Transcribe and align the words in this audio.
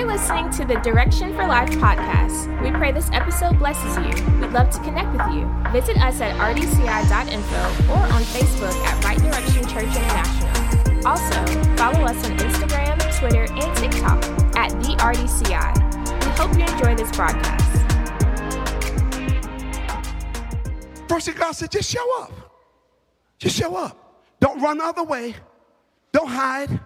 You're 0.00 0.08
listening 0.08 0.48
to 0.52 0.64
the 0.64 0.76
Direction 0.76 1.34
for 1.34 1.46
Life 1.46 1.68
podcast. 1.72 2.62
We 2.62 2.70
pray 2.70 2.90
this 2.90 3.10
episode 3.12 3.58
blesses 3.58 3.98
you. 3.98 4.40
We'd 4.40 4.50
love 4.50 4.70
to 4.70 4.78
connect 4.78 5.12
with 5.12 5.36
you. 5.36 5.44
Visit 5.72 5.98
us 5.98 6.22
at 6.22 6.34
rdci.info 6.36 7.92
or 7.92 7.98
on 7.98 8.22
Facebook 8.22 8.74
at 8.86 9.04
Right 9.04 9.18
Direction 9.18 9.62
Church 9.68 9.94
International. 9.94 11.06
Also, 11.06 11.44
follow 11.76 12.06
us 12.06 12.16
on 12.26 12.38
Instagram, 12.38 13.18
Twitter, 13.18 13.44
and 13.52 13.76
TikTok 13.76 14.24
at 14.56 14.70
the 14.80 14.96
RDCI. 14.96 16.24
We 16.24 16.30
hope 16.30 16.56
you 16.56 16.64
enjoy 16.64 16.94
this 16.94 17.14
broadcast. 17.14 17.70
First 21.10 21.34
God 21.36 21.52
said, 21.52 21.70
just 21.70 21.90
show 21.90 22.22
up. 22.22 22.32
Just 23.38 23.54
show 23.54 23.76
up. 23.76 24.22
Don't 24.40 24.62
run 24.62 24.78
the 24.78 24.84
other 24.84 25.04
way. 25.04 25.34
Don't 26.10 26.28
hide. 26.28 26.80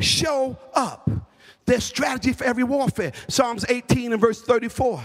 Show 0.00 0.58
up. 0.74 1.08
There's 1.66 1.84
strategy 1.84 2.32
for 2.32 2.44
every 2.44 2.64
warfare. 2.64 3.12
Psalms 3.28 3.64
18 3.68 4.12
and 4.12 4.20
verse 4.20 4.40
34. 4.42 5.02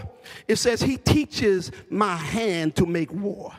It 0.48 0.58
says, 0.58 0.81
He 0.81 0.98
teaches 0.98 1.72
my 1.90 2.16
hand 2.16 2.76
to 2.76 2.86
make 2.86 3.12
war. 3.12 3.53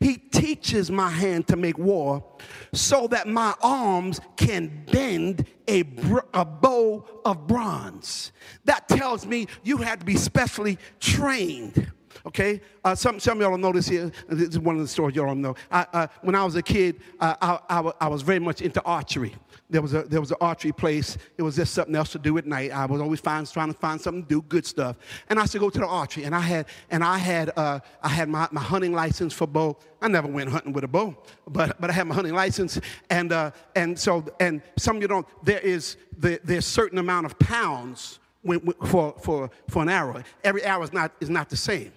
He 0.00 0.16
teaches 0.16 0.90
my 0.90 1.10
hand 1.10 1.48
to 1.48 1.56
make 1.56 1.76
war 1.76 2.24
so 2.72 3.06
that 3.08 3.28
my 3.28 3.54
arms 3.62 4.20
can 4.36 4.84
bend 4.90 5.46
a, 5.68 5.82
br- 5.82 6.20
a 6.32 6.44
bow 6.44 7.04
of 7.24 7.46
bronze. 7.46 8.32
That 8.64 8.88
tells 8.88 9.26
me 9.26 9.48
you 9.62 9.78
had 9.78 10.00
to 10.00 10.06
be 10.06 10.16
specially 10.16 10.78
trained. 11.00 11.92
Okay, 12.26 12.60
uh, 12.84 12.94
some, 12.94 13.20
some 13.20 13.36
of 13.36 13.42
y'all 13.42 13.50
don't 13.50 13.60
know 13.60 13.72
this 13.72 13.86
here. 13.86 14.10
This 14.28 14.48
is 14.48 14.58
one 14.58 14.76
of 14.76 14.80
the 14.80 14.88
stories 14.88 15.14
y'all 15.14 15.34
know. 15.34 15.54
I, 15.70 15.86
uh, 15.92 16.06
when 16.22 16.34
I 16.34 16.42
was 16.42 16.56
a 16.56 16.62
kid, 16.62 17.00
uh, 17.20 17.34
I, 17.40 17.58
I, 17.68 17.92
I 18.00 18.08
was 18.08 18.22
very 18.22 18.38
much 18.38 18.62
into 18.62 18.82
archery 18.82 19.34
there 19.70 19.82
was 19.82 19.94
a 19.94 20.02
there 20.02 20.20
was 20.20 20.30
an 20.30 20.36
archery 20.40 20.72
place. 20.72 21.16
It 21.38 21.42
was 21.42 21.56
just 21.56 21.74
something 21.74 21.94
else 21.94 22.12
to 22.12 22.18
do 22.18 22.36
at 22.38 22.46
night. 22.46 22.70
I 22.70 22.86
was 22.86 23.00
always 23.00 23.20
find, 23.20 23.50
trying 23.50 23.72
to 23.72 23.78
find 23.78 24.00
something 24.00 24.22
to 24.22 24.28
do, 24.28 24.42
good 24.42 24.66
stuff. 24.66 24.96
And 25.28 25.38
I 25.38 25.42
used 25.42 25.52
to 25.52 25.58
go 25.58 25.70
to 25.70 25.78
the 25.78 25.86
archery, 25.86 26.24
and 26.24 26.34
I 26.34 26.40
had 26.40 26.66
and 26.90 27.02
I 27.02 27.18
had 27.18 27.50
uh, 27.56 27.80
I 28.02 28.08
had 28.08 28.28
my, 28.28 28.46
my 28.52 28.60
hunting 28.60 28.92
license 28.92 29.32
for 29.32 29.46
bow. 29.46 29.76
I 30.00 30.08
never 30.08 30.28
went 30.28 30.50
hunting 30.50 30.72
with 30.72 30.84
a 30.84 30.88
bow, 30.88 31.16
but 31.48 31.80
but 31.80 31.90
I 31.90 31.92
had 31.92 32.06
my 32.06 32.14
hunting 32.14 32.34
license, 32.34 32.78
and 33.10 33.32
uh, 33.32 33.50
and 33.74 33.98
so 33.98 34.24
and 34.38 34.62
some 34.76 34.96
of 34.96 35.02
you 35.02 35.08
don't. 35.08 35.26
There 35.42 35.60
is 35.60 35.96
the, 36.18 36.40
there's 36.44 36.66
certain 36.66 36.98
amount 36.98 37.26
of 37.26 37.38
pounds 37.38 38.20
for 38.86 39.14
for 39.20 39.50
for 39.68 39.82
an 39.82 39.88
arrow. 39.88 40.22
Every 40.44 40.62
arrow 40.62 40.82
is 40.82 40.92
not 40.92 41.12
is 41.20 41.30
not 41.30 41.48
the 41.48 41.56
same. 41.56 41.92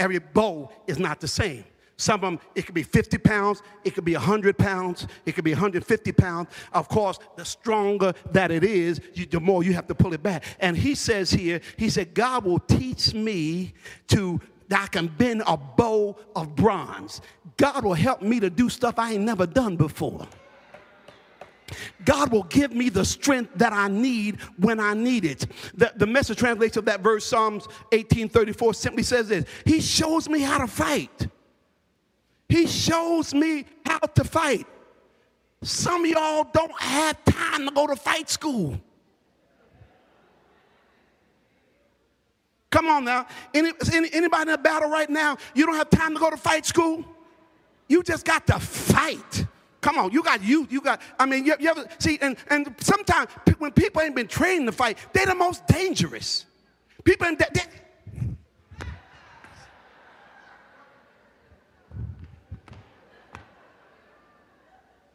Every 0.00 0.18
bow 0.18 0.70
is 0.86 0.98
not 0.98 1.20
the 1.20 1.28
same. 1.28 1.62
Some 1.98 2.14
of 2.14 2.20
them, 2.22 2.40
it 2.54 2.64
could 2.64 2.74
be 2.74 2.82
50 2.82 3.18
pounds, 3.18 3.62
it 3.84 3.94
could 3.94 4.06
be 4.06 4.14
100 4.14 4.56
pounds, 4.56 5.06
it 5.26 5.32
could 5.32 5.44
be 5.44 5.52
150 5.52 6.12
pounds. 6.12 6.48
Of 6.72 6.88
course, 6.88 7.18
the 7.36 7.44
stronger 7.44 8.14
that 8.32 8.50
it 8.50 8.64
is, 8.64 9.02
you, 9.12 9.26
the 9.26 9.38
more 9.38 9.62
you 9.62 9.74
have 9.74 9.86
to 9.88 9.94
pull 9.94 10.14
it 10.14 10.22
back. 10.22 10.44
And 10.58 10.74
he 10.74 10.94
says 10.94 11.30
here, 11.30 11.60
he 11.76 11.90
said, 11.90 12.14
God 12.14 12.46
will 12.46 12.60
teach 12.60 13.12
me 13.12 13.74
to 14.08 14.40
that 14.68 14.84
I 14.84 14.86
can 14.86 15.08
bend 15.08 15.42
a 15.46 15.58
bow 15.58 16.16
of 16.34 16.56
bronze. 16.56 17.20
God 17.58 17.84
will 17.84 17.92
help 17.92 18.22
me 18.22 18.40
to 18.40 18.48
do 18.48 18.70
stuff 18.70 18.98
I 18.98 19.12
ain't 19.12 19.24
never 19.24 19.44
done 19.44 19.76
before. 19.76 20.26
God 22.04 22.32
will 22.32 22.44
give 22.44 22.72
me 22.72 22.88
the 22.88 23.04
strength 23.04 23.52
that 23.56 23.72
I 23.72 23.88
need 23.88 24.40
when 24.58 24.80
I 24.80 24.94
need 24.94 25.24
it. 25.24 25.46
The, 25.74 25.92
the 25.96 26.06
message 26.06 26.38
translation 26.38 26.78
of 26.78 26.84
that 26.86 27.00
verse, 27.00 27.24
Psalms 27.24 27.66
1834, 27.92 28.74
simply 28.74 29.02
says 29.02 29.28
this 29.28 29.44
He 29.64 29.80
shows 29.80 30.28
me 30.28 30.40
how 30.40 30.58
to 30.58 30.66
fight. 30.66 31.28
He 32.48 32.66
shows 32.66 33.32
me 33.32 33.64
how 33.86 33.98
to 33.98 34.24
fight. 34.24 34.66
Some 35.62 36.04
of 36.04 36.10
y'all 36.10 36.46
don't 36.52 36.80
have 36.80 37.22
time 37.24 37.68
to 37.68 37.72
go 37.72 37.86
to 37.86 37.96
fight 37.96 38.28
school. 38.28 38.80
Come 42.70 42.88
on 42.88 43.04
now. 43.04 43.26
Any, 43.52 43.72
anybody 44.12 44.42
in 44.42 44.54
a 44.54 44.58
battle 44.58 44.88
right 44.88 45.10
now, 45.10 45.36
you 45.54 45.66
don't 45.66 45.74
have 45.74 45.90
time 45.90 46.14
to 46.14 46.20
go 46.20 46.30
to 46.30 46.36
fight 46.36 46.64
school? 46.64 47.04
You 47.88 48.02
just 48.02 48.24
got 48.24 48.46
to 48.46 48.58
fight. 48.60 49.46
Come 49.80 49.98
on, 49.98 50.12
you 50.12 50.22
got 50.22 50.42
you, 50.42 50.66
you 50.70 50.80
got, 50.80 51.00
I 51.18 51.26
mean, 51.26 51.46
you, 51.46 51.54
you 51.58 51.70
ever 51.70 51.86
see, 51.98 52.18
and, 52.20 52.36
and 52.48 52.74
sometimes 52.80 53.30
when 53.58 53.72
people 53.72 54.02
ain't 54.02 54.14
been 54.14 54.26
trained 54.26 54.66
to 54.66 54.72
fight, 54.72 54.98
they're 55.12 55.26
the 55.26 55.34
most 55.34 55.66
dangerous. 55.66 56.44
People, 57.02 57.28
they, 57.38 57.46
they, 57.54 57.62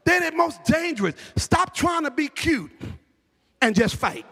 They're 0.05 0.31
the 0.31 0.37
most 0.37 0.63
dangerous. 0.63 1.15
Stop 1.35 1.73
trying 1.73 2.03
to 2.03 2.11
be 2.11 2.27
cute 2.27 2.71
and 3.61 3.75
just 3.75 3.95
fight. 3.95 4.25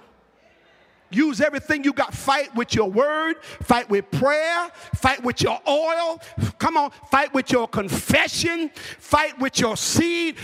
Use 1.13 1.41
everything 1.41 1.83
you 1.83 1.93
got. 1.93 2.13
Fight 2.13 2.53
with 2.55 2.73
your 2.73 2.89
word, 2.89 3.43
fight 3.43 3.89
with 3.89 4.09
prayer, 4.11 4.69
fight 4.95 5.23
with 5.23 5.41
your 5.41 5.59
oil. 5.67 6.21
Come 6.57 6.77
on, 6.77 6.91
fight 7.11 7.33
with 7.33 7.51
your 7.51 7.67
confession, 7.67 8.69
fight 8.99 9.39
with 9.39 9.59
your 9.59 9.77
seed. 9.77 10.35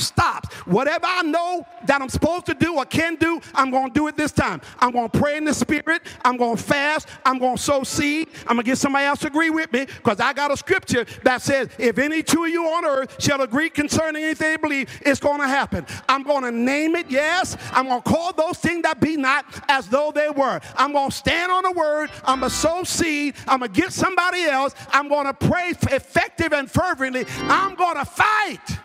Stops. 0.00 0.54
Whatever 0.66 1.06
I 1.06 1.22
know 1.22 1.66
that 1.86 2.02
I'm 2.02 2.08
supposed 2.08 2.46
to 2.46 2.54
do 2.54 2.76
or 2.76 2.84
can 2.84 3.16
do, 3.16 3.40
I'm 3.54 3.70
going 3.70 3.88
to 3.88 3.94
do 3.94 4.08
it 4.08 4.16
this 4.16 4.32
time. 4.32 4.60
I'm 4.78 4.90
going 4.90 5.08
to 5.08 5.18
pray 5.18 5.36
in 5.36 5.44
the 5.44 5.54
spirit. 5.54 6.02
I'm 6.24 6.36
going 6.36 6.56
to 6.56 6.62
fast. 6.62 7.08
I'm 7.24 7.38
going 7.38 7.56
to 7.56 7.62
sow 7.62 7.82
seed. 7.82 8.28
I'm 8.46 8.56
going 8.56 8.64
to 8.64 8.70
get 8.70 8.78
somebody 8.78 9.06
else 9.06 9.20
to 9.20 9.28
agree 9.28 9.50
with 9.50 9.72
me 9.72 9.86
because 9.86 10.20
I 10.20 10.32
got 10.32 10.50
a 10.50 10.56
scripture 10.56 11.06
that 11.24 11.42
says, 11.42 11.68
if 11.78 11.98
any 11.98 12.22
two 12.22 12.44
of 12.44 12.50
you 12.50 12.64
on 12.64 12.84
earth 12.84 13.22
shall 13.22 13.40
agree 13.42 13.70
concerning 13.70 14.24
anything 14.24 14.50
they 14.50 14.56
believe, 14.56 15.00
it's 15.02 15.20
going 15.20 15.40
to 15.40 15.48
happen. 15.48 15.86
I'm 16.08 16.22
going 16.22 16.44
to 16.44 16.50
name 16.50 16.96
it, 16.96 17.10
yes. 17.10 17.56
I'm 17.72 17.86
going 17.86 18.02
to 18.02 18.08
call 18.08 18.32
those 18.32 18.58
things 18.58 18.82
that 18.82 19.00
be 19.00 19.16
not 19.16 19.44
as 19.68 19.88
though 19.88 20.12
they 20.12 20.30
were. 20.30 20.60
I'm 20.76 20.92
going 20.92 21.10
to 21.10 21.16
stand 21.16 21.52
on 21.52 21.62
the 21.62 21.72
word. 21.72 22.10
I'm 22.24 22.40
going 22.40 22.50
to 22.50 22.56
sow 22.56 22.84
seed. 22.84 23.34
I'm 23.46 23.60
going 23.60 23.72
to 23.72 23.80
get 23.80 23.92
somebody 23.92 24.44
else. 24.44 24.74
I'm 24.90 25.08
going 25.08 25.26
to 25.26 25.34
pray 25.34 25.70
effective 25.70 26.52
and 26.52 26.70
fervently. 26.70 27.26
I'm 27.42 27.74
going 27.74 27.96
to 27.96 28.04
fight. 28.04 28.78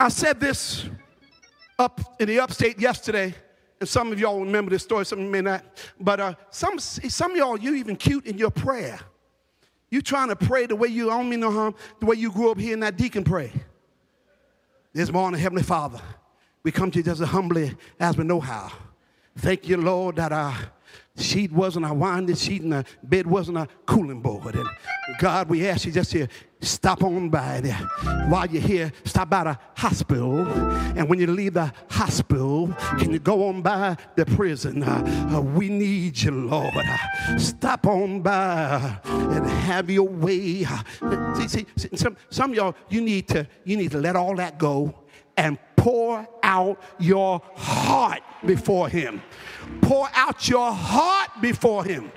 I 0.00 0.08
said 0.08 0.38
this 0.38 0.86
up 1.78 2.16
in 2.20 2.28
the 2.28 2.38
upstate 2.40 2.80
yesterday, 2.80 3.34
and 3.80 3.88
some 3.88 4.12
of 4.12 4.20
y'all 4.20 4.40
remember 4.40 4.70
this 4.70 4.82
story, 4.82 5.04
some 5.04 5.30
may 5.30 5.40
not. 5.40 5.64
But 5.98 6.20
uh, 6.20 6.34
some, 6.50 6.78
some 6.78 7.32
of 7.32 7.36
y'all, 7.36 7.58
you 7.58 7.74
even 7.74 7.96
cute 7.96 8.26
in 8.26 8.38
your 8.38 8.50
prayer. 8.50 9.00
You 9.90 10.02
trying 10.02 10.28
to 10.28 10.36
pray 10.36 10.66
the 10.66 10.76
way 10.76 10.88
you, 10.88 11.10
I 11.10 11.16
don't 11.16 11.28
mean 11.28 11.40
no 11.40 11.50
harm, 11.50 11.74
the 11.98 12.06
way 12.06 12.16
you 12.16 12.30
grew 12.30 12.50
up 12.50 12.58
hearing 12.58 12.80
that 12.80 12.96
deacon 12.96 13.24
pray. 13.24 13.52
This 14.92 15.10
morning, 15.10 15.40
Heavenly 15.40 15.62
Father, 15.62 16.00
we 16.62 16.70
come 16.70 16.90
to 16.90 16.98
you 16.98 17.02
just 17.02 17.20
as 17.20 17.28
humbly 17.28 17.74
as 17.98 18.16
we 18.16 18.24
know 18.24 18.40
how. 18.40 18.72
Thank 19.36 19.68
you, 19.68 19.76
Lord, 19.76 20.16
that 20.16 20.32
our 20.32 20.56
sheet 21.16 21.52
wasn't 21.52 21.84
a 21.86 21.92
winding 21.92 22.36
sheet 22.36 22.62
and 22.62 22.72
the 22.72 22.84
bed 23.02 23.26
wasn't 23.26 23.58
a 23.58 23.68
cooling 23.86 24.20
board. 24.20 24.54
And 24.54 24.68
God, 25.18 25.48
we 25.48 25.66
ask 25.68 25.84
you 25.84 25.92
just 25.92 26.12
to 26.12 26.28
stop 26.60 27.02
on 27.02 27.28
by 27.28 27.60
there. 27.60 27.78
While 28.28 28.46
you're 28.46 28.62
here, 28.62 28.92
stop 29.04 29.30
by 29.30 29.44
the 29.44 29.58
hospital. 29.76 30.46
And 30.96 31.08
when 31.08 31.18
you 31.18 31.26
leave 31.26 31.54
the 31.54 31.72
hospital, 31.90 32.74
can 32.98 33.12
you 33.12 33.18
go 33.18 33.48
on 33.48 33.62
by 33.62 33.96
the 34.16 34.26
prison? 34.26 34.82
Uh, 34.82 35.30
uh, 35.34 35.40
we 35.40 35.68
need 35.68 36.20
you, 36.20 36.30
Lord. 36.30 36.74
Uh, 36.74 37.38
stop 37.38 37.86
on 37.86 38.20
by 38.22 38.98
and 39.04 39.46
have 39.46 39.90
your 39.90 40.08
way. 40.08 40.64
Uh, 40.64 41.34
see, 41.34 41.64
see, 41.76 41.96
some, 41.96 42.16
some 42.30 42.50
of 42.50 42.56
y'all, 42.56 42.74
you 42.88 43.00
need 43.00 43.28
to, 43.28 43.46
you 43.64 43.76
need 43.76 43.90
to 43.92 43.98
let 43.98 44.16
all 44.16 44.34
that 44.36 44.58
go 44.58 44.94
and 45.38 45.56
pour 45.76 46.28
out 46.42 46.82
your 46.98 47.40
heart 47.54 48.22
before 48.44 48.88
him. 48.88 49.22
Pour 49.80 50.08
out 50.12 50.48
your 50.48 50.72
heart 50.72 51.30
before 51.40 51.84
him. 51.84 52.10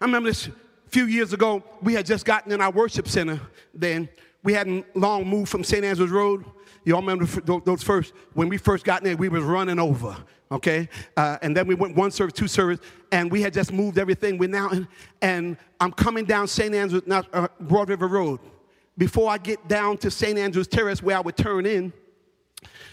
I 0.00 0.04
remember 0.04 0.28
this 0.28 0.48
a 0.48 0.52
few 0.90 1.04
years 1.04 1.32
ago, 1.32 1.62
we 1.80 1.94
had 1.94 2.04
just 2.04 2.24
gotten 2.24 2.52
in 2.52 2.60
our 2.60 2.72
worship 2.72 3.08
center 3.08 3.40
then. 3.72 4.08
We 4.42 4.52
hadn't 4.52 4.84
long 4.96 5.26
moved 5.26 5.50
from 5.50 5.64
St. 5.64 5.84
Andrews 5.84 6.10
Road. 6.10 6.44
You 6.84 6.94
all 6.94 7.00
remember 7.00 7.26
those 7.60 7.82
first, 7.82 8.12
when 8.34 8.48
we 8.48 8.56
first 8.56 8.84
got 8.84 9.02
there, 9.02 9.16
we 9.16 9.28
was 9.28 9.42
running 9.42 9.78
over, 9.78 10.16
okay? 10.50 10.88
Uh, 11.16 11.38
and 11.42 11.56
then 11.56 11.66
we 11.66 11.74
went 11.74 11.96
one 11.96 12.10
service, 12.10 12.32
two 12.32 12.48
service, 12.48 12.78
and 13.12 13.30
we 13.30 13.42
had 13.42 13.52
just 13.52 13.72
moved 13.72 13.98
everything. 13.98 14.38
We're 14.38 14.48
now, 14.48 14.70
in, 14.70 14.88
and 15.20 15.56
I'm 15.80 15.92
coming 15.92 16.24
down 16.24 16.48
St. 16.48 16.74
Andrews, 16.74 17.02
now, 17.06 17.24
uh, 17.32 17.48
Broad 17.60 17.88
River 17.88 18.08
Road. 18.08 18.40
Before 18.98 19.30
I 19.30 19.38
get 19.38 19.66
down 19.68 19.96
to 19.98 20.10
St. 20.10 20.38
Andrews 20.38 20.68
Terrace 20.68 21.02
where 21.02 21.16
I 21.16 21.20
would 21.20 21.36
turn 21.36 21.64
in, 21.64 21.92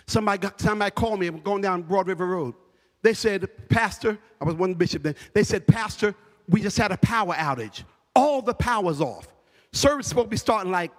somebody, 0.08 0.38
got, 0.38 0.62
somebody 0.62 0.92
called 0.92 1.20
me, 1.20 1.28
I'm 1.28 1.40
going 1.40 1.62
down 1.62 1.82
Broad 1.82 2.08
River 2.08 2.28
Road. 2.28 2.54
They 3.02 3.14
said, 3.14 3.50
Pastor, 3.68 4.18
I 4.40 4.46
was 4.46 4.56
one 4.56 4.74
bishop 4.76 5.04
then, 5.04 5.16
they 5.34 5.44
said, 5.44 5.68
Pastor, 5.68 6.16
we 6.48 6.62
just 6.62 6.78
had 6.78 6.92
a 6.92 6.98
power 6.98 7.34
outage 7.34 7.84
all 8.16 8.42
the 8.42 8.54
power's 8.54 9.02
off. 9.02 9.28
Service 9.72 10.08
supposed 10.08 10.28
to 10.28 10.30
be 10.30 10.38
starting 10.38 10.72
like 10.72 10.92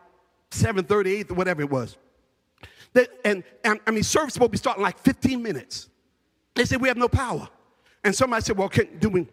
7:30, 0.51 1.07
8, 1.07 1.33
whatever 1.33 1.63
it 1.63 1.71
was. 1.71 1.97
They, 2.93 3.07
and, 3.25 3.43
and 3.65 3.81
I 3.87 3.91
mean, 3.91 4.03
service 4.03 4.35
supposed 4.35 4.51
to 4.51 4.53
be 4.53 4.59
starting 4.59 4.83
like 4.83 4.99
15 4.99 5.43
minutes. 5.43 5.89
They 6.55 6.65
said 6.65 6.81
we 6.81 6.89
have 6.89 6.97
no 6.97 7.09
power. 7.09 7.49
And 8.05 8.15
somebody 8.15 8.43
said, 8.43 8.57
well, 8.57 8.69
can, 8.69 8.99
do 8.99 9.09
we, 9.09 9.27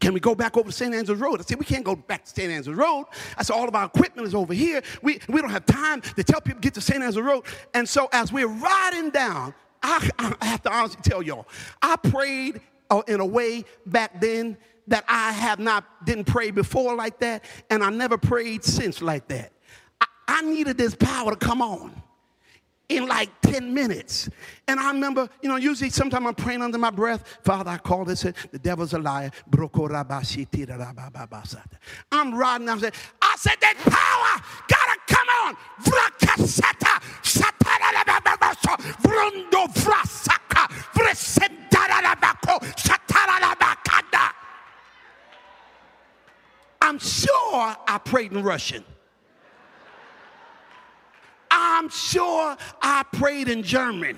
can 0.00 0.12
we 0.12 0.20
go 0.20 0.34
back 0.34 0.56
over 0.56 0.70
to 0.70 0.74
St. 0.74 0.94
Andrews 0.94 1.18
Road? 1.18 1.40
I 1.40 1.44
said, 1.44 1.58
we 1.58 1.64
can't 1.64 1.84
go 1.84 1.96
back 1.96 2.24
to 2.24 2.30
St. 2.30 2.50
Andrews 2.50 2.76
Road. 2.76 3.06
I 3.38 3.42
said, 3.42 3.54
all 3.54 3.68
of 3.68 3.74
our 3.74 3.86
equipment 3.86 4.26
is 4.26 4.34
over 4.34 4.52
here. 4.52 4.82
We, 5.02 5.20
we 5.28 5.40
don't 5.40 5.50
have 5.50 5.66
time 5.66 6.00
to 6.00 6.24
tell 6.24 6.40
people 6.40 6.60
to 6.60 6.66
get 6.66 6.74
to 6.74 6.80
St. 6.80 7.02
Andrews 7.02 7.24
Road. 7.24 7.44
And 7.72 7.88
so 7.88 8.08
as 8.12 8.32
we're 8.32 8.48
riding 8.48 9.10
down, 9.10 9.54
I, 9.82 10.08
I 10.18 10.46
have 10.46 10.62
to 10.62 10.72
honestly 10.72 11.00
tell 11.02 11.22
y'all, 11.22 11.46
I 11.82 11.96
prayed 11.96 12.60
uh, 12.90 13.02
in 13.06 13.20
a 13.20 13.26
way 13.26 13.64
back 13.86 14.20
then 14.20 14.56
that 14.88 15.04
I 15.08 15.32
have 15.32 15.58
not 15.58 16.04
didn't 16.04 16.24
pray 16.24 16.50
before 16.50 16.94
like 16.94 17.18
that, 17.20 17.44
and 17.70 17.82
I 17.82 17.90
never 17.90 18.18
prayed 18.18 18.64
since 18.64 19.00
like 19.00 19.28
that. 19.28 19.52
I, 20.00 20.06
I 20.28 20.42
needed 20.42 20.76
this 20.76 20.94
power 20.94 21.30
to 21.30 21.36
come 21.36 21.62
on 21.62 22.02
in 22.88 23.06
like 23.06 23.30
10 23.42 23.72
minutes. 23.72 24.28
And 24.68 24.78
I 24.78 24.92
remember, 24.92 25.28
you 25.42 25.48
know, 25.48 25.56
usually 25.56 25.90
sometimes 25.90 26.26
I'm 26.26 26.34
praying 26.34 26.62
under 26.62 26.78
my 26.78 26.90
breath. 26.90 27.38
Father, 27.42 27.70
I 27.70 27.78
call 27.78 28.04
this 28.04 28.22
the 28.22 28.58
devil's 28.58 28.92
a 28.92 28.98
liar. 28.98 29.30
I'm 32.12 32.34
riding, 32.34 32.68
I'm 32.68 32.80
saying, 32.80 32.92
I 33.22 33.36
said 33.38 33.56
that 33.60 33.76
power 33.84 34.42
gotta 34.68 34.98
come 35.06 35.28
on. 35.46 35.56
I'm 46.94 46.98
sure 46.98 47.76
I 47.88 47.98
prayed 48.04 48.32
in 48.32 48.42
Russian. 48.42 48.84
I'm 51.74 51.88
sure 51.88 52.56
I 52.80 53.04
prayed 53.14 53.48
in 53.48 53.64
German. 53.64 54.16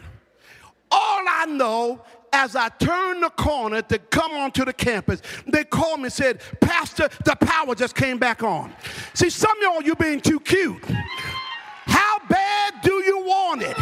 All 0.91 1.25
I 1.26 1.47
know, 1.47 2.03
as 2.31 2.55
I 2.55 2.69
turned 2.69 3.23
the 3.23 3.31
corner 3.31 3.81
to 3.81 3.99
come 3.99 4.32
onto 4.32 4.67
the 4.67 4.75
campus, 4.75 5.23
they 5.47 5.64
called 5.64 6.00
me 6.00 6.05
and 6.05 6.12
said, 6.12 6.43
Pastor, 6.61 7.08
the 7.25 7.35
power 7.37 7.75
just 7.75 7.94
came 7.94 8.19
back 8.19 8.43
on. 8.43 8.75
See, 9.14 9.31
some 9.31 9.56
of 9.56 9.62
y'all, 9.62 9.82
you 9.82 9.94
being 9.97 10.20
too 10.20 10.38
cute. 10.38 10.85
How 11.87 12.19
bad 12.29 12.75
do 12.82 12.93
you 12.93 13.20
want 13.25 13.62
it? 13.62 13.76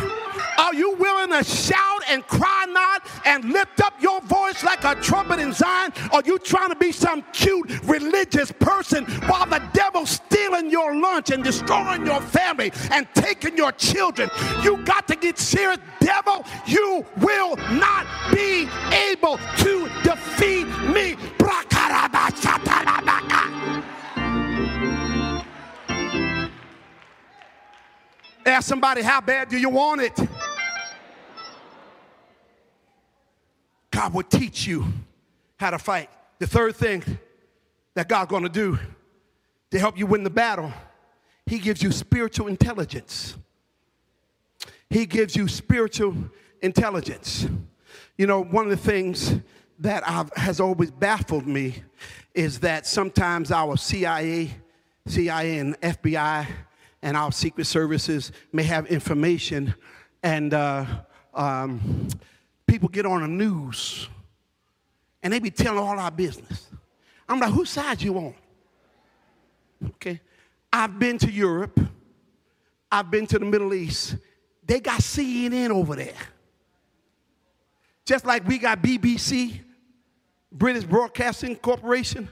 Shout 1.45 2.03
and 2.09 2.27
cry 2.27 2.67
not 2.69 3.07
and 3.25 3.45
lift 3.45 3.81
up 3.81 3.95
your 4.01 4.21
voice 4.23 4.63
like 4.65 4.85
a 4.85 4.95
trumpet 4.97 5.39
in 5.39 5.53
Zion? 5.53 5.93
Are 6.13 6.23
you 6.25 6.39
trying 6.39 6.71
to 6.71 6.77
be 6.77 6.93
some 6.93 7.23
cute 7.33 7.85
religious 7.85 8.51
person 8.53 9.05
while 9.27 9.47
the 9.47 9.63
devil's 9.73 10.11
stealing 10.11 10.71
your 10.71 10.95
lunch 10.97 11.31
and 11.31 11.43
destroying 11.43 12.07
your 12.07 12.21
family 12.21 12.73
and 12.91 13.07
taking 13.15 13.57
your 13.57 13.73
children? 13.73 14.31
You 14.63 14.79
got 14.85 15.07
to 15.09 15.17
get 15.17 15.39
serious. 15.39 15.79
Devil, 16.01 16.45
you 16.67 17.05
will 17.19 17.57
not 17.57 18.07
be 18.33 18.69
able 18.93 19.39
to 19.59 19.89
defeat 20.03 20.67
me. 20.93 21.17
Ask 28.47 28.69
somebody, 28.69 29.01
how 29.01 29.23
bad 29.23 29.49
do 29.49 29.57
you 29.57 29.71
want 29.71 30.03
it? 30.03 30.19
God 33.95 34.13
will 34.13 34.25
teach 34.25 34.67
you 34.67 34.87
how 35.57 35.71
to 35.71 35.79
fight. 35.79 36.11
The 36.41 36.49
third 36.49 36.75
thing 36.75 37.05
that 37.95 38.09
God's 38.09 38.29
going 38.29 38.43
to 38.43 38.49
do 38.49 38.77
to 39.71 39.79
help 39.79 39.97
you 39.97 40.05
win 40.05 40.25
the 40.25 40.31
battle, 40.31 40.73
He 41.47 41.61
gives 41.61 41.81
you 41.81 41.93
spiritual 41.93 42.49
intelligence. 42.49 43.37
He 44.91 45.07
gives 45.07 45.37
you 45.37 45.47
spiritual 45.47 46.17
intelligence. 46.61 47.47
You 48.19 48.27
know, 48.27 48.43
one 48.43 48.65
of 48.65 48.71
the 48.71 48.77
things 48.77 49.37
that 49.79 50.03
I've, 50.09 50.33
has 50.35 50.59
always 50.59 50.91
baffled 50.91 51.47
me 51.47 51.85
is 52.35 52.59
that 52.61 52.89
sometimes 52.89 53.53
our 53.53 53.77
CIA, 53.77 54.57
CIA 55.07 55.59
and 55.59 55.81
FBI 55.81 56.49
and 57.01 57.17
our 57.17 57.31
secret 57.31 57.67
services 57.67 58.33
may 58.53 58.65
have 58.65 58.87
information, 58.87 59.73
and 60.25 60.53
uh, 60.53 60.85
um, 61.33 62.09
people 62.67 62.89
get 62.89 63.07
on 63.07 63.23
the 63.23 63.29
news 63.29 64.09
and 65.23 65.33
they 65.33 65.39
be 65.39 65.51
telling 65.51 65.79
all 65.79 65.99
our 65.99 66.11
business. 66.11 66.69
I'm 67.29 67.41
like, 67.41 67.53
whose 67.53 67.71
side 67.71 68.03
you 68.03 68.17
on? 68.17 68.35
Okay. 69.87 70.21
I've 70.73 70.99
been 70.99 71.19
to 71.19 71.31
Europe. 71.31 71.79
I've 72.91 73.11
been 73.11 73.27
to 73.29 73.39
the 73.39 73.45
Middle 73.45 73.75
East. 73.75 74.17
They 74.67 74.81
got 74.81 75.01
CNN 75.01 75.71
over 75.71 75.97
there. 75.97 76.15
Just 78.05 78.27
like 78.27 78.47
we 78.47 78.59
got 78.59 78.83
BBC, 78.83 79.61
British 80.53 80.85
Broadcasting 80.85 81.57
Corporation, 81.57 82.29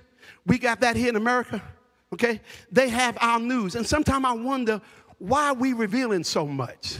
we 0.46 0.58
got 0.58 0.81
that 0.81 0.96
here 0.96 1.08
in 1.08 1.17
America 1.17 1.62
okay? 2.12 2.40
They 2.70 2.88
have 2.88 3.17
our 3.20 3.40
news. 3.40 3.75
And 3.75 3.87
sometimes 3.87 4.25
I 4.25 4.32
wonder 4.32 4.81
why 5.19 5.49
are 5.49 5.55
we 5.55 5.73
revealing 5.73 6.25
so 6.25 6.46
much? 6.46 6.99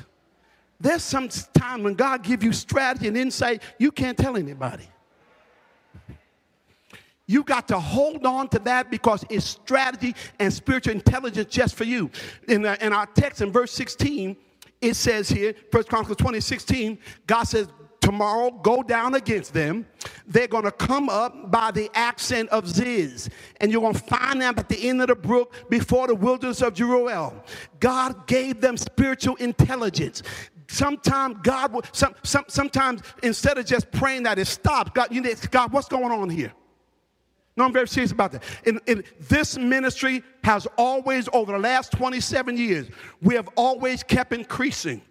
There's 0.83 1.05
some 1.05 1.29
time 1.55 1.85
when 1.85 1.95
God 1.95 2.25
gives 2.25 2.45
you 2.45 2.53
strategy 2.53 3.07
and 3.07 3.17
insight, 3.17 3.63
you 3.79 3.93
can't 3.93 4.19
tell 4.19 4.37
anybody. 4.37 4.89
You 7.29 7.45
got 7.45 7.69
to 7.69 7.79
hold 7.79 8.27
on 8.27 8.49
to 8.49 8.59
that 8.61 8.91
because 8.91 9.25
it's 9.31 9.47
strategy 9.47 10.17
and 10.41 10.53
spiritual 10.53 10.95
intelligence 10.95 11.55
just 11.55 11.77
for 11.77 11.85
you. 11.85 12.11
In, 12.49 12.63
the, 12.63 12.85
in 12.85 12.93
our 12.93 13.07
text 13.07 13.43
in 13.43 13.53
verse 13.53 13.71
16, 13.71 14.37
it 14.81 14.95
says 14.95 15.29
here, 15.29 15.55
First 15.71 15.89
Chronicles 15.89 16.17
20, 16.17 16.41
16, 16.41 16.99
God 17.29 17.45
says, 17.45 17.69
tomorrow 18.03 18.51
go 18.51 18.83
down 18.83 19.15
against 19.15 19.55
them. 19.55 19.87
They're 20.27 20.49
going 20.49 20.65
to 20.65 20.73
come 20.73 21.09
up 21.09 21.51
by 21.51 21.71
the 21.71 21.89
accent 21.95 22.51
of 22.51 22.69
Ziz, 22.69 23.31
and 23.61 23.71
you're 23.71 23.81
going 23.81 23.95
to 23.95 24.01
find 24.01 24.43
them 24.43 24.55
at 24.59 24.69
the 24.69 24.89
end 24.89 25.01
of 25.01 25.07
the 25.07 25.15
brook 25.15 25.55
before 25.71 26.09
the 26.09 26.15
wilderness 26.15 26.61
of 26.61 26.75
Jeruel. 26.75 27.33
God 27.81 28.27
gave 28.27 28.61
them 28.61 28.77
spiritual 28.77 29.37
intelligence. 29.37 30.23
Sometimes 30.73 31.37
God 31.43 31.75
will, 31.75 31.83
some, 31.93 32.15
some, 32.23 32.45
sometimes 32.49 33.03
instead 33.23 33.59
of 33.59 33.67
just 33.67 33.93
praying 33.93 34.23
that 34.23 34.39
it 34.39 34.47
stops, 34.47 34.91
God, 34.95 35.09
you 35.13 35.21
need, 35.21 35.39
God, 35.51 35.71
what's 35.71 35.87
going 35.87 36.11
on 36.11 36.31
here? 36.31 36.51
No, 37.59 37.67
I'm 37.67 37.75
very 37.75 37.87
serious 37.87 38.11
about 38.11 38.33
that. 38.33 38.43
In, 38.65 38.81
in, 38.87 39.05
this 39.29 39.59
ministry 39.59 40.25
has 40.43 40.67
always, 40.79 41.29
over 41.35 41.53
the 41.53 41.59
last 41.59 41.93
27 41.93 42.57
years, 42.57 42.89
we 43.21 43.35
have 43.35 43.51
always 43.55 44.03
kept 44.03 44.33
increasing 44.33 45.03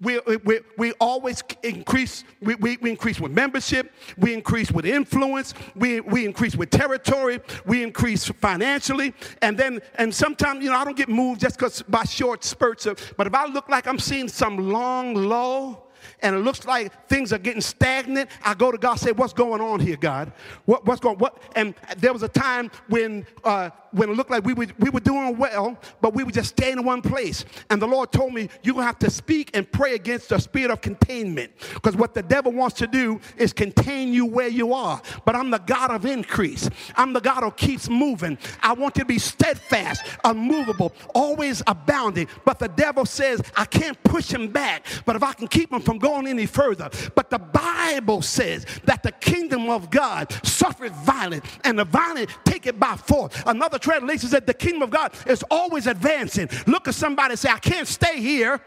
we, 0.00 0.18
we, 0.44 0.60
we 0.78 0.92
always 0.92 1.42
increase, 1.62 2.24
we, 2.40 2.54
we, 2.56 2.78
we, 2.78 2.90
increase 2.90 3.20
with 3.20 3.32
membership, 3.32 3.92
we 4.16 4.32
increase 4.32 4.72
with 4.72 4.86
influence, 4.86 5.52
we, 5.76 6.00
we 6.00 6.24
increase 6.24 6.56
with 6.56 6.70
territory, 6.70 7.40
we 7.66 7.82
increase 7.82 8.26
financially, 8.26 9.12
and 9.42 9.58
then, 9.58 9.80
and 9.96 10.14
sometimes, 10.14 10.64
you 10.64 10.70
know, 10.70 10.76
I 10.76 10.84
don't 10.84 10.96
get 10.96 11.08
moved 11.08 11.42
just 11.42 11.58
because 11.58 11.82
by 11.82 12.04
short 12.04 12.44
spurts 12.44 12.86
of, 12.86 12.98
but 13.16 13.26
if 13.26 13.34
I 13.34 13.46
look 13.46 13.68
like 13.68 13.86
I'm 13.86 13.98
seeing 13.98 14.28
some 14.28 14.70
long 14.70 15.14
low, 15.14 15.84
and 16.22 16.34
it 16.34 16.38
looks 16.40 16.64
like 16.66 17.08
things 17.08 17.32
are 17.32 17.38
getting 17.38 17.60
stagnant, 17.60 18.30
I 18.42 18.54
go 18.54 18.72
to 18.72 18.78
God 18.78 18.96
say, 18.96 19.12
What's 19.12 19.32
going 19.32 19.60
on 19.60 19.80
here, 19.80 19.96
God? 19.96 20.32
What, 20.64 20.86
what's 20.86 21.00
going 21.00 21.18
what? 21.18 21.42
And 21.56 21.74
there 21.98 22.12
was 22.12 22.22
a 22.22 22.28
time 22.28 22.70
when 22.88 23.26
uh, 23.44 23.70
when 23.92 24.10
it 24.10 24.16
looked 24.16 24.30
like 24.30 24.44
we 24.44 24.54
were, 24.54 24.66
we 24.78 24.90
were 24.90 25.00
doing 25.00 25.36
well, 25.36 25.78
but 26.00 26.14
we 26.14 26.24
were 26.24 26.30
just 26.30 26.50
staying 26.50 26.78
in 26.78 26.84
one 26.84 27.02
place. 27.02 27.44
And 27.70 27.80
the 27.80 27.86
Lord 27.86 28.12
told 28.12 28.34
me, 28.34 28.48
to 28.64 28.78
have 28.78 28.98
to 29.00 29.10
speak 29.10 29.50
and 29.54 29.70
pray 29.70 29.94
against 29.94 30.28
the 30.28 30.38
spirit 30.38 30.70
of 30.70 30.80
containment. 30.80 31.52
Because 31.74 31.96
what 31.96 32.14
the 32.14 32.22
devil 32.22 32.52
wants 32.52 32.76
to 32.76 32.86
do 32.86 33.20
is 33.36 33.52
contain 33.52 34.12
you 34.12 34.26
where 34.26 34.48
you 34.48 34.72
are. 34.72 35.02
But 35.24 35.34
I'm 35.34 35.50
the 35.50 35.58
God 35.58 35.90
of 35.90 36.06
increase, 36.06 36.70
I'm 36.96 37.12
the 37.12 37.20
God 37.20 37.42
who 37.42 37.50
keeps 37.50 37.88
moving. 37.88 38.38
I 38.62 38.72
want 38.72 38.96
you 38.96 39.02
to 39.02 39.06
be 39.06 39.18
steadfast, 39.18 40.02
unmovable, 40.24 40.92
always 41.14 41.62
abounding. 41.66 42.28
But 42.44 42.58
the 42.58 42.68
devil 42.68 43.04
says, 43.04 43.42
I 43.56 43.64
can't 43.64 44.00
push 44.04 44.30
him 44.30 44.48
back, 44.48 44.86
but 45.04 45.16
if 45.16 45.22
I 45.22 45.32
can 45.32 45.48
keep 45.48 45.72
him 45.72 45.80
from 45.80 45.98
going 45.98 46.26
any 46.26 46.46
further. 46.46 46.90
But 47.14 47.30
the 47.30 47.38
Bible 47.38 48.22
says 48.22 48.66
that 48.84 49.02
the 49.02 49.12
kingdom 49.12 49.68
of 49.68 49.90
God 49.90 50.32
suffered 50.44 50.92
violence, 50.92 51.44
and 51.64 51.78
the 51.78 51.84
violent 51.84 52.30
take 52.44 52.66
it 52.66 52.78
by 52.78 52.96
force. 52.96 53.34
Another 53.46 53.78
translation 53.80 54.28
said 54.28 54.46
the 54.46 54.54
kingdom 54.54 54.82
of 54.82 54.90
God 54.90 55.12
is 55.26 55.44
always 55.50 55.86
advancing. 55.86 56.48
Look 56.66 56.88
at 56.88 56.94
somebody 56.94 57.36
say, 57.36 57.50
I 57.50 57.58
can't 57.58 57.88
stay 57.88 58.20
here. 58.20 58.60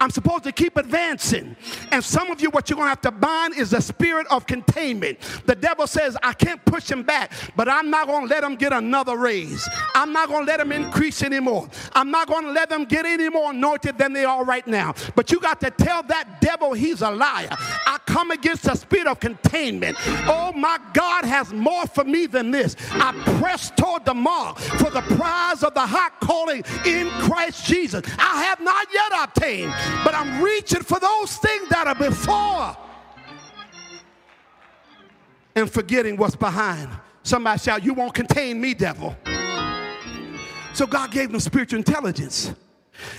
I'm 0.00 0.10
supposed 0.10 0.44
to 0.44 0.52
keep 0.52 0.76
advancing. 0.76 1.56
And 1.90 2.04
some 2.04 2.30
of 2.30 2.40
you, 2.40 2.50
what 2.50 2.70
you're 2.70 2.76
going 2.76 2.86
to 2.86 2.90
have 2.90 3.00
to 3.02 3.10
bind 3.10 3.56
is 3.56 3.70
the 3.70 3.80
spirit 3.80 4.26
of 4.30 4.46
containment. 4.46 5.18
The 5.46 5.54
devil 5.54 5.86
says, 5.86 6.16
I 6.22 6.32
can't 6.34 6.64
push 6.64 6.90
him 6.90 7.02
back, 7.02 7.32
but 7.56 7.68
I'm 7.68 7.90
not 7.90 8.06
going 8.06 8.28
to 8.28 8.34
let 8.34 8.44
him 8.44 8.54
get 8.54 8.72
another 8.72 9.16
raise. 9.16 9.68
I'm 9.94 10.12
not 10.12 10.28
going 10.28 10.44
to 10.44 10.50
let 10.50 10.60
him 10.60 10.70
increase 10.72 11.22
anymore. 11.22 11.68
I'm 11.94 12.10
not 12.10 12.28
going 12.28 12.44
to 12.44 12.52
let 12.52 12.68
them 12.68 12.84
get 12.84 13.06
any 13.06 13.28
more 13.28 13.50
anointed 13.50 13.98
than 13.98 14.12
they 14.12 14.24
are 14.24 14.44
right 14.44 14.66
now. 14.66 14.94
But 15.16 15.32
you 15.32 15.40
got 15.40 15.60
to 15.62 15.70
tell 15.70 16.02
that 16.04 16.40
devil 16.40 16.72
he's 16.74 17.02
a 17.02 17.10
liar. 17.10 17.48
I 17.50 17.98
come 18.06 18.30
against 18.30 18.64
the 18.64 18.74
spirit 18.74 19.08
of 19.08 19.18
containment. 19.18 19.96
Oh, 20.28 20.52
my 20.54 20.78
God 20.92 21.24
has 21.24 21.52
more 21.52 21.86
for 21.86 22.04
me 22.04 22.26
than 22.26 22.50
this. 22.50 22.76
I 22.92 23.12
press 23.40 23.70
toward 23.70 24.04
the 24.04 24.14
mark 24.14 24.58
for 24.58 24.90
the 24.90 25.02
prize 25.02 25.64
of 25.64 25.74
the 25.74 25.86
high 25.86 26.10
calling 26.20 26.62
in 26.86 27.08
Christ 27.20 27.66
Jesus. 27.66 28.04
I 28.18 28.44
have 28.44 28.60
not 28.60 28.86
yet 28.92 29.12
obtained 29.24 29.72
but 30.04 30.14
I'm 30.14 30.42
reaching 30.42 30.82
for 30.82 30.98
those 31.00 31.36
things 31.36 31.68
that 31.68 31.86
are 31.86 31.94
before 31.94 32.76
and 35.54 35.70
forgetting 35.70 36.16
what's 36.16 36.36
behind. 36.36 36.88
Somebody 37.22 37.58
shout, 37.58 37.84
You 37.84 37.94
won't 37.94 38.14
contain 38.14 38.60
me, 38.60 38.74
devil. 38.74 39.16
So 40.72 40.86
God 40.86 41.10
gave 41.10 41.30
them 41.30 41.40
spiritual 41.40 41.78
intelligence. 41.78 42.54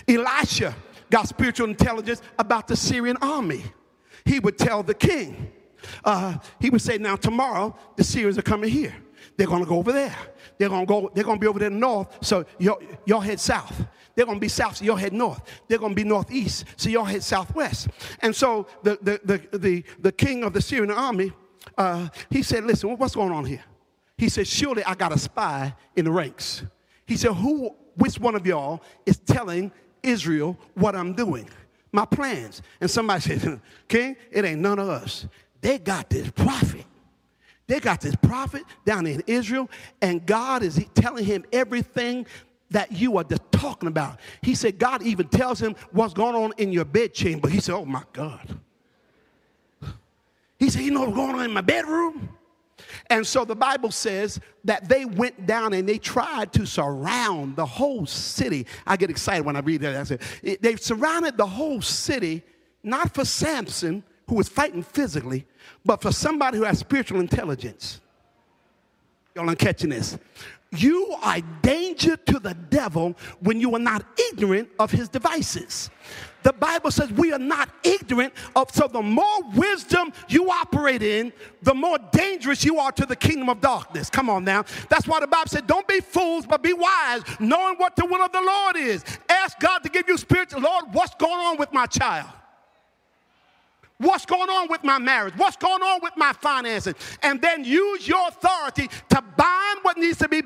Elisha 0.08 0.76
got 1.10 1.28
spiritual 1.28 1.68
intelligence 1.68 2.22
about 2.38 2.68
the 2.68 2.76
Syrian 2.76 3.18
army. 3.22 3.64
he 4.26 4.40
would 4.40 4.58
tell 4.58 4.84
the 4.84 4.94
king, 4.94 5.52
uh, 6.04 6.38
he 6.60 6.70
would 6.70 6.82
say, 6.82 6.98
Now, 6.98 7.16
tomorrow, 7.16 7.76
the 7.96 8.04
Syrians 8.04 8.38
are 8.38 8.44
coming 8.44 8.70
here. 8.70 8.96
They're 9.38 9.48
to 9.48 9.66
go 9.66 9.78
over 9.78 9.92
there. 9.92 10.16
They're 10.58 10.70
to 10.70 10.86
go, 10.86 11.12
they're 11.14 11.24
to 11.24 11.38
be 11.38 11.48
over 11.48 11.60
there 11.60 11.70
north, 11.70 12.18
so 12.22 12.46
y'all 12.58 13.22
head 13.22 13.40
south. 13.40 13.86
They're 14.20 14.26
going 14.26 14.36
to 14.38 14.42
be 14.42 14.50
south, 14.50 14.76
so 14.76 14.84
y'all 14.84 14.98
head 14.98 15.14
north. 15.14 15.42
They're 15.70 15.78
going 15.78 15.94
to 15.94 15.96
be 15.96 16.04
northeast, 16.04 16.66
so 16.76 16.90
y'all 16.90 17.06
head 17.06 17.24
southwest. 17.24 17.88
And 18.20 18.36
so 18.36 18.68
the, 18.84 19.00
the, 19.02 19.22
the, 19.24 19.58
the, 19.58 19.84
the 19.98 20.12
king 20.12 20.44
of 20.44 20.52
the 20.52 20.62
Syrian 20.62 20.92
army, 20.92 21.32
uh, 21.78 22.10
he 22.30 22.44
said, 22.44 22.66
Listen, 22.66 22.98
what's 22.98 23.16
going 23.16 23.32
on 23.32 23.46
here? 23.46 23.64
He 24.18 24.28
said, 24.28 24.46
Surely 24.46 24.84
I 24.84 24.94
got 24.94 25.14
a 25.14 25.18
spy 25.18 25.74
in 25.96 26.04
the 26.04 26.12
ranks. 26.12 26.64
He 27.06 27.16
said, 27.16 27.32
Who, 27.32 27.74
which 27.96 28.20
one 28.20 28.36
of 28.36 28.46
y'all 28.46 28.84
is 29.06 29.20
telling 29.20 29.72
Israel 30.04 30.58
what 30.74 30.98
I'm 30.98 31.14
doing? 31.14 31.50
My 31.94 32.04
plans. 32.04 32.62
And 32.82 32.92
somebody 32.92 33.22
said, 33.40 33.62
King, 33.88 34.18
it 34.32 34.44
ain't 34.44 34.60
none 34.60 34.80
of 34.80 34.90
us. 34.90 35.28
They 35.62 35.78
got 35.78 36.10
this 36.10 36.30
prophet. 36.32 36.84
They 37.68 37.80
got 37.80 38.02
this 38.02 38.18
prophet 38.18 38.64
down 38.84 39.08
in 39.08 39.24
Israel, 39.28 39.70
and 40.02 40.26
God 40.26 40.62
is 40.62 40.84
telling 40.94 41.24
him 41.24 41.46
everything 41.54 42.26
that 42.72 42.92
you 42.92 43.18
are 43.18 43.24
just 43.24 43.42
talking 43.52 43.88
about. 43.88 44.20
He 44.42 44.56
said, 44.56 44.78
God 44.78 45.02
even 45.02 45.28
tells 45.28 45.62
him 45.62 45.76
what's 45.92 46.14
going 46.14 46.36
on 46.36 46.54
in 46.58 46.72
your 46.72 46.86
bedchamber. 46.86 47.50
He 47.50 47.60
said, 47.60 47.76
Oh 47.76 47.86
my 47.86 48.04
God. 48.14 48.60
He 50.58 50.70
said, 50.70 50.82
You 50.82 50.92
know 50.92 51.02
what's 51.02 51.16
going 51.16 51.36
on 51.36 51.46
in 51.46 51.52
my 51.52 51.62
bedroom? 51.62 52.30
And 53.10 53.26
so 53.26 53.44
the 53.44 53.56
Bible 53.56 53.92
says 53.92 54.40
that 54.64 54.88
they 54.88 55.06
went 55.06 55.46
down 55.46 55.74
and 55.74 55.88
they 55.88 55.98
tried 55.98 56.54
to 56.54 56.66
surround 56.66 57.56
the 57.56 57.66
whole 57.66 58.06
city. 58.06 58.66
I 58.86 58.98
get 58.98 59.10
excited 59.10 59.46
when 59.46 59.56
I 59.56 59.60
read 59.60 59.82
that. 59.82 59.96
I 59.96 60.04
say, 60.04 60.58
they 60.58 60.76
surrounded 60.76 61.38
the 61.38 61.46
whole 61.46 61.82
city, 61.82 62.44
not 62.84 63.14
for 63.14 63.26
Samson, 63.26 64.04
who 64.28 64.36
was 64.36 64.48
fighting 64.48 64.84
physically, 64.84 65.46
but 65.84 66.02
for 66.02 66.12
somebody 66.12 66.58
who 66.58 66.64
has 66.64 66.80
spiritual 66.80 67.20
intelligence. 67.20 68.00
Y'all 69.36 69.50
are 69.50 69.56
catching 69.56 69.90
this. 69.90 70.18
You 70.72 71.16
are 71.24 71.42
danger 71.64 72.16
to 72.16 72.40
the 72.40 72.54
devil 72.54 73.16
when 73.40 73.60
you 73.60 73.74
are 73.76 73.80
not 73.80 74.06
ignorant 74.32 74.70
of 74.78 74.92
his 74.92 75.10
devices. 75.10 75.90
The 76.44 76.54
Bible 76.54 76.92
says 76.92 77.12
we 77.12 77.34
are 77.34 77.40
not 77.40 77.70
ignorant 77.84 78.34
of, 78.56 78.72
so 78.72 78.88
the 78.88 79.02
more 79.02 79.42
wisdom 79.56 80.14
you 80.30 80.50
operate 80.50 81.02
in, 81.02 81.34
the 81.64 81.74
more 81.74 81.98
dangerous 82.12 82.64
you 82.64 82.78
are 82.78 82.92
to 82.94 83.06
the 83.06 83.16
kingdom 83.16 83.50
of 83.50 83.62
darkness. 83.62 84.10
Come 84.10 84.30
on 84.30 84.46
now. 84.46 84.64
That's 84.90 85.08
why 85.08 85.20
the 85.20 85.28
Bible 85.28 85.50
said, 85.50 85.68
don't 85.68 85.88
be 85.88 86.00
fools, 86.00 86.46
but 86.46 86.62
be 86.62 86.74
wise, 86.74 87.24
knowing 87.40 87.76
what 87.76 87.96
the 87.96 88.06
will 88.06 88.22
of 88.22 88.32
the 88.32 88.42
Lord 88.42 88.78
is. 88.78 89.04
Ask 89.28 89.60
God 89.60 89.80
to 89.80 89.90
give 89.90 90.08
you 90.08 90.18
spiritual, 90.18 90.62
Lord, 90.62 90.86
what's 90.92 91.16
going 91.16 91.40
on 91.40 91.58
with 91.58 91.74
my 91.74 91.88
child? 91.88 92.30
What's 93.98 94.26
going 94.26 94.50
on 94.50 94.70
with 94.70 94.82
my 94.86 94.98
marriage? 94.98 95.34
What's 95.36 95.58
going 95.58 95.82
on 95.82 96.00
with 96.02 96.14
my 96.16 96.32
finances? 96.32 96.94
And 97.22 97.42
then 97.42 97.66
use 97.66 98.08
your 98.08 98.30
authority 98.30 98.88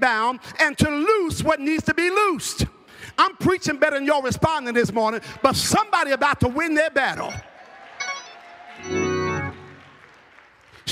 bound 0.03 0.41
and 0.59 0.77
to 0.77 0.89
loose 0.89 1.41
what 1.41 1.61
needs 1.61 1.83
to 1.85 1.93
be 1.93 2.09
loosed. 2.09 2.65
I'm 3.17 3.35
preaching 3.37 3.77
better 3.77 3.95
than 3.97 4.05
y'all 4.05 4.21
responding 4.21 4.73
this 4.73 4.91
morning, 4.91 5.21
but 5.41 5.55
somebody 5.55 6.11
about 6.11 6.41
to 6.41 6.49
win 6.49 6.73
their 6.73 6.89
battle. 6.89 7.33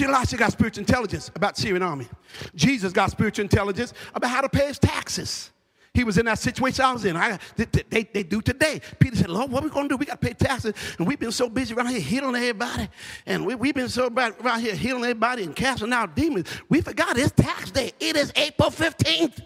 Elisha 0.01 0.38
got 0.38 0.51
spiritual 0.51 0.82
intelligence 0.82 1.30
about 1.36 1.58
Syrian 1.58 1.84
army. 1.84 2.08
Jesus 2.56 2.94
got 2.94 3.12
spiritual 3.12 3.44
intelligence 3.44 3.94
about 4.15 4.32
how 4.32 4.41
to 4.41 4.50
pay 4.50 4.68
his 4.68 4.80
taxes. 4.80 5.51
He 5.93 6.05
was 6.05 6.17
in 6.17 6.25
that 6.25 6.39
situation 6.39 6.86
I 6.86 6.93
was 6.93 7.03
in. 7.03 7.17
I, 7.17 7.38
they, 7.57 7.65
they, 7.65 8.03
they 8.03 8.24
do 8.24 8.41
today. 8.41 8.79
Peter 8.98 9.17
said, 9.17 9.29
Lord, 9.29 9.51
what 9.51 9.62
are 9.62 9.67
we 9.67 9.71
going 9.71 9.89
to 9.89 9.95
do? 9.95 9.98
We 9.98 10.05
got 10.05 10.21
to 10.21 10.27
pay 10.27 10.33
taxes. 10.33 10.74
And 10.98 11.05
we've 11.05 11.19
been 11.19 11.33
so 11.33 11.50
busy 11.50 11.74
around 11.74 11.88
here 11.88 12.00
healing 12.00 12.36
everybody. 12.36 12.88
And 13.25 13.45
we, 13.45 13.55
we've 13.55 13.75
been 13.75 13.89
so 13.89 14.10
bad 14.10 14.36
around 14.41 14.62
here 14.62 14.74
healing 14.74 15.03
everybody 15.03 15.43
and 15.43 15.53
casting 15.53 15.91
out 15.91 16.15
demons. 16.15 16.48
We 16.69 16.79
forgot 16.79 17.17
it's 17.17 17.31
tax 17.31 17.71
day. 17.71 17.91
It 18.00 18.15
is 18.15 18.31
April 18.38 18.69
15th. 18.69 19.43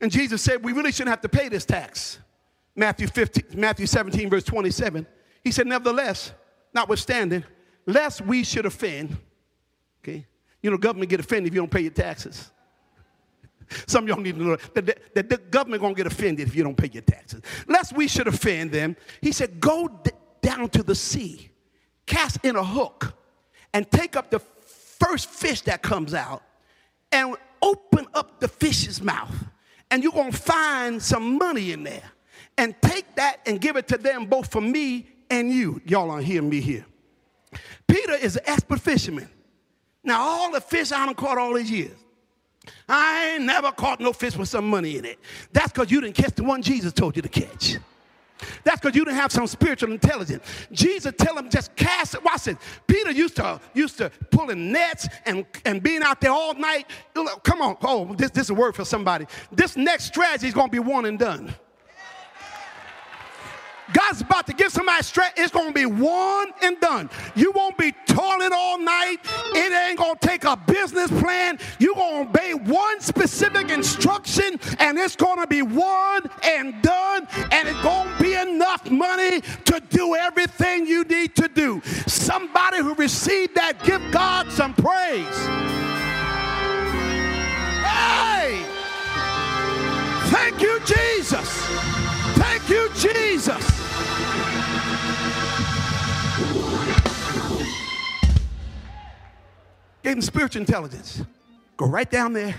And 0.00 0.10
Jesus 0.10 0.40
said, 0.40 0.64
we 0.64 0.72
really 0.72 0.92
shouldn't 0.92 1.10
have 1.10 1.20
to 1.22 1.28
pay 1.28 1.50
this 1.50 1.66
tax. 1.66 2.18
Matthew, 2.74 3.08
15, 3.08 3.60
Matthew 3.60 3.86
17, 3.86 4.30
verse 4.30 4.44
27. 4.44 5.06
He 5.44 5.50
said, 5.50 5.66
nevertheless, 5.66 6.32
notwithstanding, 6.72 7.44
lest 7.84 8.22
we 8.22 8.44
should 8.44 8.64
offend, 8.64 9.16
okay? 10.02 10.24
You 10.62 10.70
know, 10.70 10.78
government 10.78 11.10
get 11.10 11.20
offended 11.20 11.48
if 11.48 11.54
you 11.54 11.60
don't 11.60 11.70
pay 11.70 11.80
your 11.80 11.90
taxes. 11.90 12.50
Some 13.86 14.04
of 14.04 14.08
y'all 14.08 14.20
need 14.20 14.36
to 14.36 14.42
know 14.42 14.56
that 14.74 14.86
the, 14.86 14.96
that 15.14 15.28
the 15.28 15.36
government 15.36 15.82
gonna 15.82 15.94
get 15.94 16.06
offended 16.06 16.48
if 16.48 16.54
you 16.54 16.62
don't 16.62 16.76
pay 16.76 16.90
your 16.92 17.02
taxes. 17.02 17.42
Lest 17.66 17.94
we 17.94 18.08
should 18.08 18.28
offend 18.28 18.72
them, 18.72 18.96
he 19.20 19.32
said, 19.32 19.60
go 19.60 19.88
d- 19.88 20.10
down 20.42 20.68
to 20.70 20.82
the 20.82 20.94
sea, 20.94 21.50
cast 22.06 22.44
in 22.44 22.56
a 22.56 22.64
hook, 22.64 23.14
and 23.74 23.90
take 23.90 24.16
up 24.16 24.30
the 24.30 24.38
first 24.38 25.28
fish 25.28 25.60
that 25.62 25.82
comes 25.82 26.14
out, 26.14 26.42
and 27.12 27.36
open 27.62 28.06
up 28.14 28.40
the 28.40 28.48
fish's 28.48 29.02
mouth. 29.02 29.34
And 29.90 30.02
you're 30.02 30.12
gonna 30.12 30.32
find 30.32 31.02
some 31.02 31.38
money 31.38 31.72
in 31.72 31.82
there. 31.84 32.02
And 32.56 32.74
take 32.82 33.14
that 33.14 33.40
and 33.46 33.60
give 33.60 33.76
it 33.76 33.86
to 33.88 33.98
them 33.98 34.26
both 34.26 34.50
for 34.50 34.60
me 34.60 35.06
and 35.30 35.50
you. 35.50 35.80
Y'all 35.86 36.10
aren't 36.10 36.24
hearing 36.26 36.48
me 36.48 36.60
here. 36.60 36.84
Peter 37.86 38.14
is 38.14 38.36
an 38.36 38.42
expert 38.46 38.80
fisherman. 38.80 39.28
Now, 40.02 40.20
all 40.20 40.52
the 40.52 40.60
fish 40.60 40.90
I 40.90 41.06
done 41.06 41.14
caught 41.14 41.38
all 41.38 41.54
these 41.54 41.70
years, 41.70 41.96
I 42.88 43.34
ain't 43.34 43.44
never 43.44 43.72
caught 43.72 44.00
no 44.00 44.12
fish 44.12 44.36
with 44.36 44.48
some 44.48 44.68
money 44.68 44.96
in 44.96 45.04
it. 45.04 45.18
That's 45.52 45.72
because 45.72 45.90
you 45.90 46.00
didn't 46.00 46.16
catch 46.16 46.34
the 46.34 46.44
one 46.44 46.62
Jesus 46.62 46.92
told 46.92 47.16
you 47.16 47.22
to 47.22 47.28
catch. 47.28 47.76
That's 48.64 48.80
because 48.80 48.94
you 48.94 49.04
didn't 49.04 49.16
have 49.16 49.32
some 49.32 49.46
spiritual 49.46 49.92
intelligence. 49.92 50.44
Jesus 50.72 51.12
tell 51.18 51.36
him 51.36 51.50
just 51.50 51.74
cast 51.76 52.14
it. 52.14 52.24
Watch 52.24 52.46
it. 52.46 52.56
Peter 52.86 53.10
used 53.10 53.36
to 53.36 53.60
used 53.74 53.98
to 53.98 54.10
pulling 54.30 54.72
nets 54.72 55.08
and, 55.26 55.44
and 55.64 55.82
being 55.82 56.02
out 56.02 56.20
there 56.20 56.30
all 56.30 56.54
night. 56.54 56.86
Come 57.42 57.62
on. 57.62 57.76
Oh, 57.82 58.14
this, 58.14 58.30
this 58.30 58.44
is 58.44 58.50
a 58.50 58.54
word 58.54 58.74
for 58.76 58.84
somebody. 58.84 59.26
This 59.50 59.76
next 59.76 60.04
strategy 60.04 60.48
is 60.48 60.54
going 60.54 60.68
to 60.68 60.72
be 60.72 60.78
one 60.78 61.06
and 61.06 61.18
done. 61.18 61.54
God's 63.92 64.20
about 64.20 64.46
to 64.46 64.52
give 64.52 64.72
somebody 64.72 65.02
strength. 65.02 65.34
It's 65.38 65.52
going 65.52 65.68
to 65.68 65.72
be 65.72 65.86
one 65.86 66.52
and 66.62 66.78
done. 66.80 67.10
You 67.34 67.52
won't 67.52 67.76
be 67.78 67.92
toiling 68.06 68.50
all 68.52 68.78
night. 68.78 69.18
It 69.54 69.72
ain't 69.72 69.98
going 69.98 70.16
to 70.16 70.26
take 70.26 70.44
a 70.44 70.56
business 70.56 71.10
plan. 71.20 71.58
You're 71.78 71.94
going 71.94 72.24
to 72.24 72.30
obey 72.30 72.54
one 72.54 73.00
specific 73.00 73.70
instruction, 73.70 74.60
and 74.78 74.98
it's 74.98 75.16
going 75.16 75.40
to 75.40 75.46
be 75.46 75.62
one 75.62 76.28
and 76.42 76.80
done, 76.82 77.26
and 77.50 77.68
it's 77.68 77.82
going 77.82 78.08
to 78.08 78.22
be 78.22 78.34
enough 78.34 78.90
money 78.90 79.40
to 79.40 79.80
do 79.90 80.14
everything 80.14 80.86
you 80.86 81.04
need 81.04 81.34
to 81.36 81.48
do. 81.48 81.80
Somebody 82.06 82.78
who 82.78 82.94
received 82.94 83.54
that, 83.54 83.82
give 83.84 84.02
God 84.10 84.50
some 84.52 84.74
praise. 84.74 85.26
Hey! 87.84 88.64
Thank 90.30 90.60
you, 90.60 90.80
Jesus. 90.84 91.97
Thank 92.38 92.68
you, 92.68 92.88
Jesus. 92.94 93.78
Gave 100.04 100.12
him 100.12 100.22
spiritual 100.22 100.60
intelligence. 100.60 101.24
Go 101.76 101.86
right 101.86 102.08
down 102.08 102.32
there, 102.32 102.54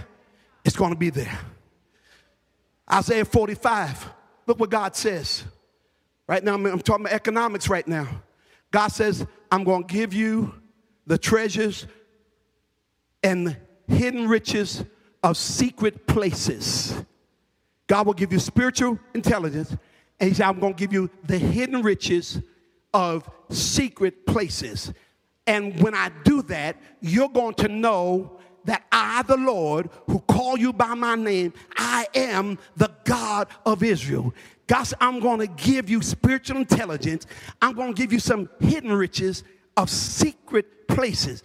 it's 0.66 0.76
going 0.76 0.92
to 0.92 1.00
be 1.00 1.10
there. 1.10 1.40
Isaiah 2.92 3.24
45, 3.24 4.10
look 4.48 4.60
what 4.60 4.70
God 4.70 4.96
says. 4.98 5.46
Right 6.28 6.44
now, 6.44 6.56
I'm 6.56 6.80
talking 6.80 7.06
about 7.06 7.14
economics 7.14 7.70
right 7.70 7.88
now. 7.88 8.08
God 8.72 8.90
says, 8.90 9.26
I'm 9.50 9.64
going 9.64 9.86
to 9.86 9.94
give 9.94 10.14
you 10.14 10.54
the 11.08 11.18
treasures 11.18 11.88
and 13.24 13.56
hidden 13.88 14.28
riches 14.28 14.84
of 15.24 15.38
secret 15.38 16.06
places. 16.06 16.94
God 17.90 18.06
will 18.06 18.14
give 18.14 18.32
you 18.32 18.40
spiritual 18.40 19.00
intelligence, 19.16 19.76
and 20.20 20.30
He 20.30 20.36
said, 20.36 20.46
I'm 20.46 20.60
going 20.60 20.76
to 20.76 20.80
give 20.80 20.94
you 20.94 21.10
the 21.26 21.40
hidden 21.40 21.82
riches 21.82 22.40
of 22.94 23.30
secret 23.50 24.28
places. 24.28 24.94
And 25.48 25.82
when 25.82 25.96
I 25.96 26.12
do 26.24 26.44
that, 26.44 26.78
you're 27.02 27.30
going 27.30 27.56
to 27.56 27.68
know 27.68 28.40
that 28.66 28.84
I, 28.92 29.24
the 29.24 29.38
Lord, 29.38 29.90
who 30.06 30.20
call 30.20 30.58
you 30.58 30.72
by 30.72 30.94
my 30.94 31.16
name, 31.16 31.54
I 31.76 32.06
am 32.14 32.60
the 32.78 32.92
God 33.06 33.48
of 33.66 33.82
Israel. 33.82 34.36
God 34.68 34.84
said, 34.84 35.00
I'm 35.02 35.20
going 35.20 35.40
to 35.40 35.48
give 35.48 35.90
you 35.90 36.04
spiritual 36.04 36.58
intelligence. 36.58 37.26
I'm 37.60 37.74
going 37.74 37.96
to 37.96 38.00
give 38.00 38.14
you 38.14 38.20
some 38.20 38.50
hidden 38.60 38.94
riches 38.94 39.44
of 39.76 39.90
secret 39.90 40.88
places. 40.88 41.42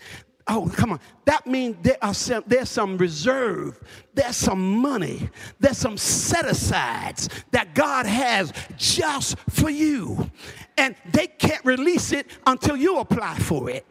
Oh, 0.47 0.71
come 0.75 0.93
on. 0.93 1.01
That 1.25 1.47
means 1.47 1.77
there 1.83 1.97
are 2.03 2.13
some, 2.13 2.45
there's 2.47 2.69
some 2.69 2.99
reserve, 2.99 3.81
there's 4.13 4.37
some 4.37 4.77
money, 4.77 5.31
there's 5.59 5.79
some 5.79 5.97
set 5.97 6.45
asides 6.45 7.31
that 7.51 7.75
God 7.75 8.05
has 8.05 8.53
just 8.77 9.39
for 9.49 9.71
you. 9.71 10.31
And 10.77 10.97
they 11.13 11.29
can't 11.29 11.65
release 11.65 12.13
it 12.13 12.27
until 12.47 12.77
you 12.77 12.99
apply 12.99 13.39
for 13.39 13.71
it. 13.71 13.87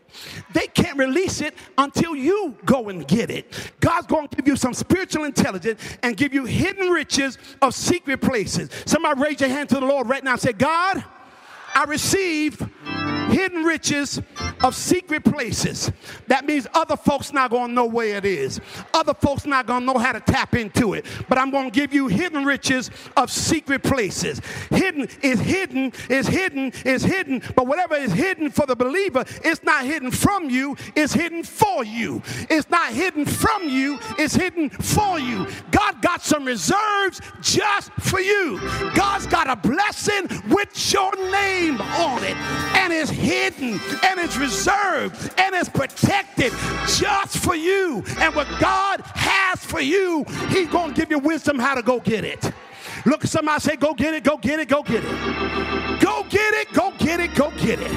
They 0.53 0.67
can't 0.67 0.97
release 0.97 1.41
it 1.41 1.55
until 1.77 2.15
you 2.15 2.55
go 2.65 2.89
and 2.89 3.07
get 3.07 3.31
it. 3.31 3.71
God's 3.79 4.05
going 4.05 4.27
to 4.27 4.35
give 4.35 4.47
you 4.47 4.55
some 4.55 4.73
spiritual 4.73 5.23
intelligence 5.23 5.81
and 6.03 6.15
give 6.15 6.33
you 6.33 6.45
hidden 6.45 6.89
riches 6.89 7.39
of 7.61 7.73
secret 7.73 8.21
places. 8.21 8.69
Somebody 8.85 9.21
raise 9.21 9.39
your 9.39 9.49
hand 9.49 9.69
to 9.69 9.75
the 9.75 9.85
Lord 9.85 10.07
right 10.07 10.23
now 10.23 10.33
and 10.33 10.41
say, 10.41 10.53
God, 10.53 11.03
I 11.75 11.85
receive 11.85 12.61
hidden 13.33 13.63
riches 13.63 14.21
of 14.63 14.75
secret 14.75 15.23
places. 15.23 15.91
That 16.27 16.45
means 16.45 16.67
other 16.73 16.95
folks 16.95 17.33
not 17.33 17.51
gonna 17.51 17.73
know 17.73 17.85
where 17.85 18.17
it 18.17 18.25
is. 18.25 18.61
Other 18.93 19.13
folks 19.13 19.45
not 19.45 19.65
gonna 19.65 19.85
know 19.85 19.97
how 19.97 20.11
to 20.11 20.19
tap 20.19 20.55
into 20.55 20.93
it. 20.93 21.05
But 21.27 21.37
I'm 21.37 21.49
gonna 21.49 21.71
give 21.71 21.93
you 21.93 22.07
hidden 22.07 22.45
riches 22.45 22.91
of 23.17 23.31
secret 23.31 23.81
places. 23.83 24.41
Hidden 24.69 25.07
is 25.21 25.39
hidden, 25.39 25.91
is 26.09 26.27
hidden, 26.27 26.71
is 26.85 27.03
hidden. 27.03 27.41
But 27.55 27.67
whatever 27.67 27.95
is 27.95 28.11
hidden 28.11 28.51
for 28.51 28.65
the 28.65 28.75
believer, 28.75 29.25
it's 29.43 29.63
not 29.63 29.85
hidden 29.85 30.11
from 30.11 30.49
you, 30.49 30.77
it's 30.95 31.13
hidden 31.13 31.43
for 31.43 31.83
you. 31.83 32.21
It's 32.49 32.69
not 32.69 32.93
hidden 32.93 33.25
from 33.25 33.67
you, 33.67 33.99
it's 34.19 34.35
hidden 34.35 34.69
for 34.69 35.19
you. 35.19 35.47
God 35.71 36.01
got 36.01 36.21
some 36.21 36.45
reserves 36.45 37.19
just 37.41 37.91
for 37.93 38.19
you. 38.19 38.59
God's 38.93 39.25
got 39.27 39.49
a 39.49 39.55
blessing 39.55 40.27
with 40.49 40.93
your 40.93 41.11
name 41.31 41.62
on 41.71 42.23
it. 42.23 42.35
And 42.75 42.93
it's 42.93 43.09
hidden 43.09 43.79
and 44.03 44.19
it's 44.19 44.37
reserved 44.37 45.33
and 45.37 45.55
it's 45.55 45.69
protected 45.69 46.51
just 46.87 47.37
for 47.37 47.55
you. 47.55 48.03
And 48.19 48.35
what 48.35 48.47
God 48.59 49.01
has 49.15 49.63
for 49.63 49.81
you, 49.81 50.25
He's 50.49 50.69
going 50.69 50.93
to 50.93 50.99
give 50.99 51.09
you 51.09 51.19
wisdom 51.19 51.59
how 51.59 51.75
to 51.75 51.81
go 51.81 51.99
get 51.99 52.23
it. 52.23 52.51
Look 53.05 53.23
somebody 53.23 53.59
say, 53.61 53.75
Go 53.75 53.93
get 53.93 54.13
it, 54.13 54.23
go 54.23 54.37
get 54.37 54.59
it, 54.59 54.67
go 54.67 54.83
get 54.83 55.03
it. 55.03 55.99
Go 55.99 56.25
get 56.29 56.53
it, 56.53 56.73
go 56.73 56.91
get 56.97 57.19
it, 57.19 57.35
go 57.35 57.51
get 57.51 57.79
it. 57.79 57.91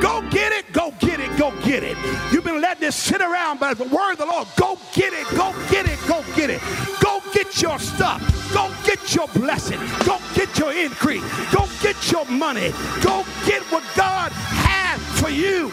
Go 0.00 0.22
get 0.30 0.52
it, 0.52 0.72
go 0.72 0.92
get 1.00 1.02
it, 1.02 1.07
go 1.38 1.52
get 1.62 1.84
it. 1.84 1.96
You've 2.32 2.44
been 2.44 2.60
letting 2.60 2.80
this 2.80 2.96
sit 2.96 3.20
around, 3.20 3.60
but 3.60 3.78
the 3.78 3.84
word 3.84 4.12
of 4.12 4.18
the 4.18 4.26
Lord, 4.26 4.48
go 4.56 4.76
get 4.92 5.12
it, 5.12 5.26
go 5.36 5.54
get 5.70 5.86
it, 5.86 5.98
go 6.08 6.24
get 6.34 6.50
it. 6.50 6.60
Go 7.00 7.22
get 7.32 7.62
your 7.62 7.78
stuff. 7.78 8.20
Go 8.52 8.70
get 8.84 9.14
your 9.14 9.28
blessing. 9.28 9.78
Go 10.04 10.18
get 10.34 10.58
your 10.58 10.72
increase. 10.72 11.22
Go 11.52 11.68
get 11.80 12.10
your 12.10 12.24
money. 12.26 12.72
Go 13.02 13.24
get 13.46 13.62
what 13.70 13.84
God 13.96 14.32
has 14.32 15.00
for 15.20 15.30
you. 15.30 15.70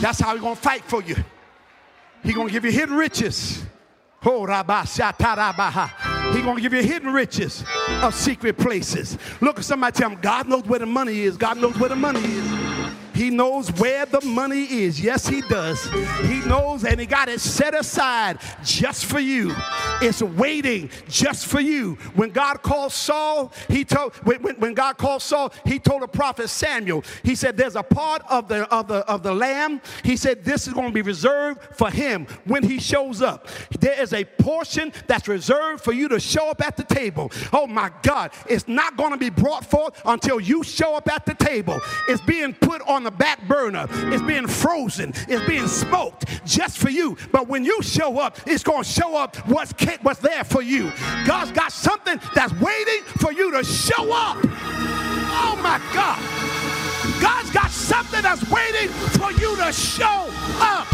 That's 0.00 0.18
how 0.20 0.32
he's 0.32 0.42
going 0.42 0.56
to 0.56 0.60
fight 0.60 0.84
for 0.84 1.02
you. 1.02 1.16
He's 2.24 2.34
going 2.34 2.48
to 2.48 2.52
give 2.52 2.64
you 2.64 2.72
hidden 2.72 2.96
riches. 2.96 3.62
Oh, 4.24 4.46
He's 6.32 6.42
going 6.42 6.56
to 6.56 6.62
give 6.62 6.72
you 6.72 6.82
hidden 6.82 7.12
riches 7.12 7.64
of 8.02 8.14
secret 8.14 8.56
places. 8.56 9.18
Look 9.40 9.58
at 9.58 9.64
somebody 9.64 9.96
tell 9.96 10.10
him, 10.10 10.18
God 10.20 10.48
knows 10.48 10.64
where 10.64 10.78
the 10.78 10.86
money 10.86 11.22
is. 11.22 11.36
God 11.36 11.58
knows 11.58 11.76
where 11.78 11.88
the 11.88 11.96
money 11.96 12.20
is. 12.20 12.61
He 13.14 13.30
knows 13.30 13.70
where 13.72 14.06
the 14.06 14.20
money 14.22 14.62
is. 14.62 15.00
Yes, 15.00 15.26
he 15.26 15.42
does. 15.42 15.84
He 16.22 16.40
knows 16.40 16.84
and 16.84 16.98
he 16.98 17.06
got 17.06 17.28
it 17.28 17.40
set 17.40 17.74
aside 17.74 18.38
just 18.64 19.06
for 19.06 19.20
you. 19.20 19.54
It's 20.00 20.22
waiting 20.22 20.90
just 21.08 21.46
for 21.46 21.60
you. 21.60 21.94
When 22.14 22.30
God 22.30 22.62
called 22.62 22.92
Saul, 22.92 23.52
he 23.68 23.84
told 23.84 24.14
when, 24.24 24.40
when 24.40 24.74
God 24.74 24.98
called 24.98 25.22
Saul, 25.22 25.52
he 25.64 25.78
told 25.78 26.02
the 26.02 26.08
prophet 26.08 26.48
Samuel, 26.48 27.04
he 27.22 27.34
said, 27.34 27.56
There's 27.56 27.76
a 27.76 27.82
part 27.82 28.22
of 28.28 28.48
the 28.48 28.62
of 28.72 28.88
the 28.88 28.98
of 29.10 29.22
the 29.22 29.34
lamb. 29.34 29.80
He 30.02 30.16
said, 30.16 30.44
This 30.44 30.66
is 30.66 30.72
going 30.72 30.88
to 30.88 30.94
be 30.94 31.02
reserved 31.02 31.60
for 31.76 31.90
him 31.90 32.26
when 32.44 32.62
he 32.62 32.80
shows 32.80 33.22
up. 33.22 33.48
There 33.80 34.00
is 34.00 34.12
a 34.12 34.24
portion 34.24 34.92
that's 35.06 35.28
reserved 35.28 35.84
for 35.84 35.92
you 35.92 36.08
to 36.08 36.18
show 36.20 36.50
up 36.50 36.60
at 36.62 36.76
the 36.76 36.84
table. 36.84 37.30
Oh 37.52 37.66
my 37.66 37.90
God, 38.02 38.32
it's 38.48 38.66
not 38.68 38.96
going 38.96 39.12
to 39.12 39.18
be 39.18 39.30
brought 39.30 39.64
forth 39.64 40.00
until 40.04 40.40
you 40.40 40.62
show 40.64 40.94
up 40.94 41.12
at 41.12 41.26
the 41.26 41.34
table. 41.34 41.80
It's 42.08 42.22
being 42.22 42.54
put 42.54 42.82
on 42.82 43.01
on 43.02 43.12
the 43.12 43.18
back 43.18 43.46
burner. 43.48 43.86
It's 43.90 44.22
being 44.22 44.46
frozen. 44.46 45.12
It's 45.28 45.44
being 45.48 45.66
smoked 45.66 46.26
just 46.46 46.78
for 46.78 46.88
you. 46.88 47.16
But 47.32 47.48
when 47.48 47.64
you 47.64 47.82
show 47.82 48.20
up, 48.20 48.38
it's 48.46 48.62
going 48.62 48.84
to 48.84 48.88
show 48.88 49.16
up 49.16 49.36
what's, 49.48 49.72
what's 50.02 50.20
there 50.20 50.44
for 50.44 50.62
you. 50.62 50.92
God's 51.26 51.50
got 51.50 51.72
something 51.72 52.20
that's 52.34 52.52
waiting 52.60 53.02
for 53.18 53.32
you 53.32 53.50
to 53.52 53.64
show 53.64 54.12
up. 54.12 54.38
Oh 54.44 55.58
my 55.62 55.80
God. 55.92 56.20
God's 57.20 57.50
got 57.50 57.70
something 57.70 58.22
that's 58.22 58.48
waiting 58.48 58.88
for 58.88 59.32
you 59.32 59.56
to 59.56 59.72
show 59.72 60.28
up. 60.60 60.86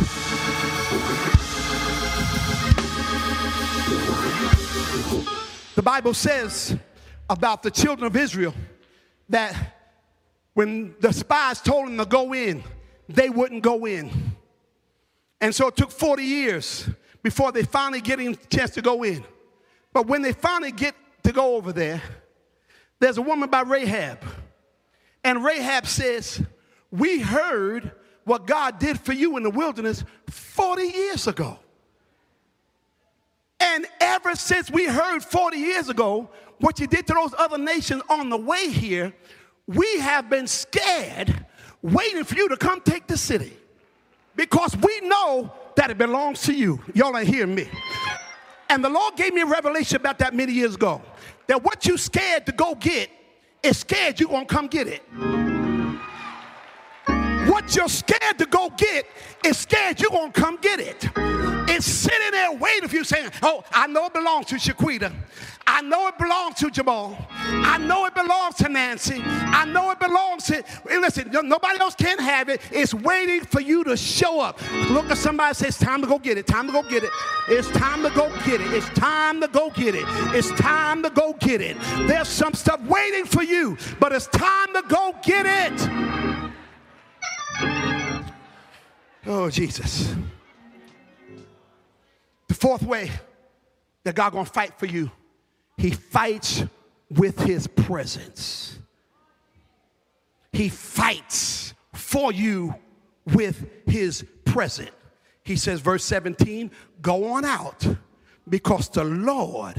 The 5.74 5.82
Bible 5.82 6.14
says 6.14 6.74
about 7.28 7.62
the 7.62 7.70
children 7.70 8.06
of 8.06 8.16
Israel 8.16 8.54
that 9.28 9.77
when 10.58 10.92
the 10.98 11.12
spies 11.12 11.60
told 11.60 11.86
them 11.86 11.98
to 11.98 12.04
go 12.04 12.34
in, 12.34 12.64
they 13.08 13.30
wouldn't 13.30 13.62
go 13.62 13.84
in. 13.84 14.10
And 15.40 15.54
so 15.54 15.68
it 15.68 15.76
took 15.76 15.92
40 15.92 16.24
years 16.24 16.90
before 17.22 17.52
they 17.52 17.62
finally 17.62 18.00
get 18.00 18.18
a 18.18 18.34
chance 18.50 18.72
to 18.72 18.82
go 18.82 19.04
in. 19.04 19.24
But 19.92 20.08
when 20.08 20.20
they 20.20 20.32
finally 20.32 20.72
get 20.72 20.96
to 21.22 21.30
go 21.30 21.54
over 21.54 21.72
there, 21.72 22.02
there's 22.98 23.18
a 23.18 23.22
woman 23.22 23.48
by 23.48 23.60
Rahab. 23.60 24.18
And 25.22 25.44
Rahab 25.44 25.86
says, 25.86 26.42
We 26.90 27.20
heard 27.20 27.92
what 28.24 28.44
God 28.44 28.80
did 28.80 28.98
for 28.98 29.12
you 29.12 29.36
in 29.36 29.44
the 29.44 29.50
wilderness 29.50 30.02
40 30.28 30.82
years 30.82 31.28
ago. 31.28 31.56
And 33.60 33.86
ever 34.00 34.34
since 34.34 34.72
we 34.72 34.86
heard 34.86 35.22
40 35.22 35.56
years 35.56 35.88
ago 35.88 36.30
what 36.58 36.80
you 36.80 36.88
did 36.88 37.06
to 37.06 37.14
those 37.14 37.34
other 37.38 37.58
nations 37.58 38.02
on 38.08 38.28
the 38.28 38.36
way 38.36 38.72
here, 38.72 39.14
we 39.68 40.00
have 40.00 40.30
been 40.30 40.46
scared 40.46 41.44
waiting 41.82 42.24
for 42.24 42.34
you 42.34 42.48
to 42.48 42.56
come 42.56 42.80
take 42.80 43.06
the 43.06 43.16
city 43.16 43.56
because 44.34 44.76
we 44.78 45.00
know 45.02 45.52
that 45.76 45.90
it 45.90 45.98
belongs 45.98 46.42
to 46.42 46.52
you. 46.52 46.80
Y'all 46.94 47.16
ain't 47.16 47.28
hearing 47.28 47.54
me. 47.54 47.68
And 48.70 48.82
the 48.82 48.88
Lord 48.88 49.14
gave 49.16 49.34
me 49.34 49.42
a 49.42 49.46
revelation 49.46 49.96
about 49.96 50.18
that 50.18 50.34
many 50.34 50.52
years 50.52 50.74
ago 50.74 51.02
that 51.46 51.62
what 51.62 51.86
you 51.86 51.96
scared 51.98 52.46
to 52.46 52.52
go 52.52 52.74
get 52.74 53.10
is 53.62 53.78
scared 53.78 54.18
you're 54.18 54.30
gonna 54.30 54.46
come 54.46 54.66
get 54.66 54.88
it. 54.88 55.47
What 57.58 57.74
you're 57.74 57.88
scared 57.88 58.38
to 58.38 58.46
go 58.46 58.70
get 58.76 59.04
is 59.44 59.58
scared 59.58 60.00
you're 60.00 60.12
gonna 60.12 60.30
come 60.30 60.58
get 60.58 60.78
it. 60.78 61.08
It's 61.68 61.86
sitting 61.86 62.30
there 62.30 62.52
waiting 62.52 62.88
for 62.88 62.94
you 62.94 63.02
saying, 63.02 63.32
Oh, 63.42 63.64
I 63.72 63.88
know 63.88 64.06
it 64.06 64.14
belongs 64.14 64.46
to 64.46 64.54
Shaquita. 64.54 65.12
I 65.66 65.82
know 65.82 66.06
it 66.06 66.16
belongs 66.18 66.54
to 66.60 66.70
Jamal. 66.70 67.18
I 67.30 67.76
know 67.78 68.06
it 68.06 68.14
belongs 68.14 68.54
to 68.58 68.68
Nancy. 68.68 69.20
I 69.24 69.64
know 69.64 69.90
it 69.90 69.98
belongs 69.98 70.44
to. 70.44 70.62
Listen, 70.84 71.32
nobody 71.32 71.80
else 71.80 71.96
can 71.96 72.20
have 72.20 72.48
it. 72.48 72.60
It's 72.70 72.94
waiting 72.94 73.40
for 73.40 73.60
you 73.60 73.82
to 73.84 73.96
show 73.96 74.40
up. 74.40 74.60
Look 74.90 75.10
at 75.10 75.18
somebody 75.18 75.52
say, 75.54 75.66
It's 75.66 75.78
time 75.78 76.00
to 76.02 76.06
go 76.06 76.20
get 76.20 76.38
it. 76.38 76.46
Time 76.46 76.68
to 76.68 76.72
go 76.72 76.88
get 76.88 77.02
it. 77.02 77.10
It's 77.48 77.68
time 77.70 78.04
to 78.04 78.10
go 78.10 78.30
get 78.46 78.60
it. 78.60 78.72
It's 78.72 78.88
time 78.90 79.40
to 79.40 79.48
go 79.48 79.70
get 79.70 79.96
it. 79.96 80.04
It's 80.32 80.52
time 80.52 81.02
to 81.02 81.10
go 81.10 81.32
get 81.40 81.60
it. 81.60 81.76
There's 82.06 82.28
some 82.28 82.54
stuff 82.54 82.80
waiting 82.82 83.24
for 83.24 83.42
you, 83.42 83.76
but 83.98 84.12
it's 84.12 84.28
time 84.28 84.72
to 84.74 84.82
go 84.88 85.12
get 85.24 85.44
it. 85.44 86.47
Oh, 89.26 89.50
Jesus. 89.50 90.14
The 92.48 92.54
fourth 92.54 92.82
way 92.82 93.10
that 94.04 94.14
God 94.14 94.32
gonna 94.32 94.44
fight 94.44 94.78
for 94.78 94.86
you 94.86 95.10
he 95.78 95.92
fights 95.92 96.64
with 97.08 97.38
his 97.38 97.68
presence. 97.68 98.78
He 100.52 100.68
fights 100.68 101.72
for 101.94 102.32
you 102.32 102.74
with 103.24 103.64
his 103.86 104.24
presence. 104.44 104.90
He 105.44 105.56
says, 105.56 105.80
verse 105.80 106.04
17, 106.04 106.70
go 107.00 107.32
on 107.32 107.44
out 107.44 107.86
because 108.48 108.90
the 108.90 109.04
Lord 109.04 109.76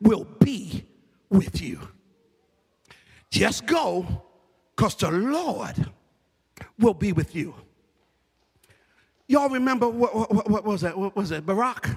will 0.00 0.26
be 0.40 0.86
with 1.28 1.60
you. 1.60 1.78
Just 3.30 3.66
go 3.66 4.24
because 4.74 4.96
the 4.96 5.10
Lord 5.10 5.74
will 6.78 6.94
be 6.94 7.12
with 7.12 7.34
you. 7.34 7.54
Y'all 9.28 9.48
remember 9.48 9.88
what, 9.88 10.32
what, 10.32 10.48
what 10.50 10.64
was 10.64 10.82
that? 10.82 10.96
What 10.96 11.16
was 11.16 11.30
it? 11.30 11.44
Barak? 11.44 11.88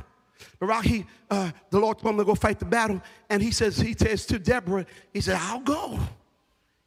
Barak, 0.60 0.86
he, 0.86 1.06
uh, 1.30 1.52
the 1.70 1.80
Lord 1.80 2.00
told 2.00 2.14
him 2.14 2.20
to 2.20 2.26
go 2.26 2.36
fight 2.36 2.60
the 2.60 2.66
battle, 2.66 3.02
and 3.30 3.42
he 3.42 3.52
says, 3.52 3.78
he 3.78 3.94
says 3.94 4.26
to 4.28 4.40
Deborah, 4.40 4.86
he 5.14 5.22
said, 5.22 5.38
I'll 5.40 5.60
go 5.60 6.00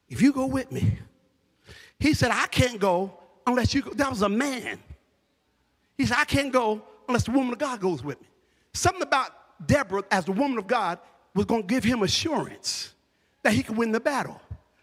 if 0.09 0.21
you 0.21 0.33
go 0.33 0.47
with 0.47 0.71
me. 0.73 0.99
He 1.99 2.15
said, 2.15 2.31
I 2.33 2.47
can't 2.49 2.81
go 2.81 3.17
unless 3.47 3.75
you 3.75 3.83
go. 3.83 3.91
That 3.91 4.11
was 4.11 4.23
a 4.23 4.29
man. 4.29 4.79
He 5.97 6.07
said, 6.07 6.17
I 6.19 6.25
can't 6.25 6.53
go 6.53 6.83
unless 7.09 7.25
the 7.25 7.31
woman 7.31 7.53
of 7.53 7.59
God 7.59 7.81
goes 7.81 8.03
with 8.03 8.21
me. 8.21 8.27
Something 8.75 9.03
about 9.03 9.31
Deborah 9.67 10.03
as 10.11 10.25
the 10.25 10.33
woman 10.33 10.59
of 10.59 10.67
God 10.67 10.99
was 11.35 11.45
going 11.45 11.63
to 11.63 11.67
give 11.67 11.85
him 11.85 12.03
assurance 12.03 12.93
that 13.43 13.53
he 13.53 13.63
could 13.63 13.77
win 13.77 13.93
the 13.93 14.01
battle. 14.01 14.41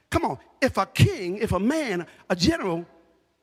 Come 0.09 0.25
on, 0.25 0.39
if 0.61 0.77
a 0.77 0.85
king, 0.85 1.37
if 1.37 1.51
a 1.51 1.59
man, 1.59 2.05
a 2.29 2.35
general 2.35 2.85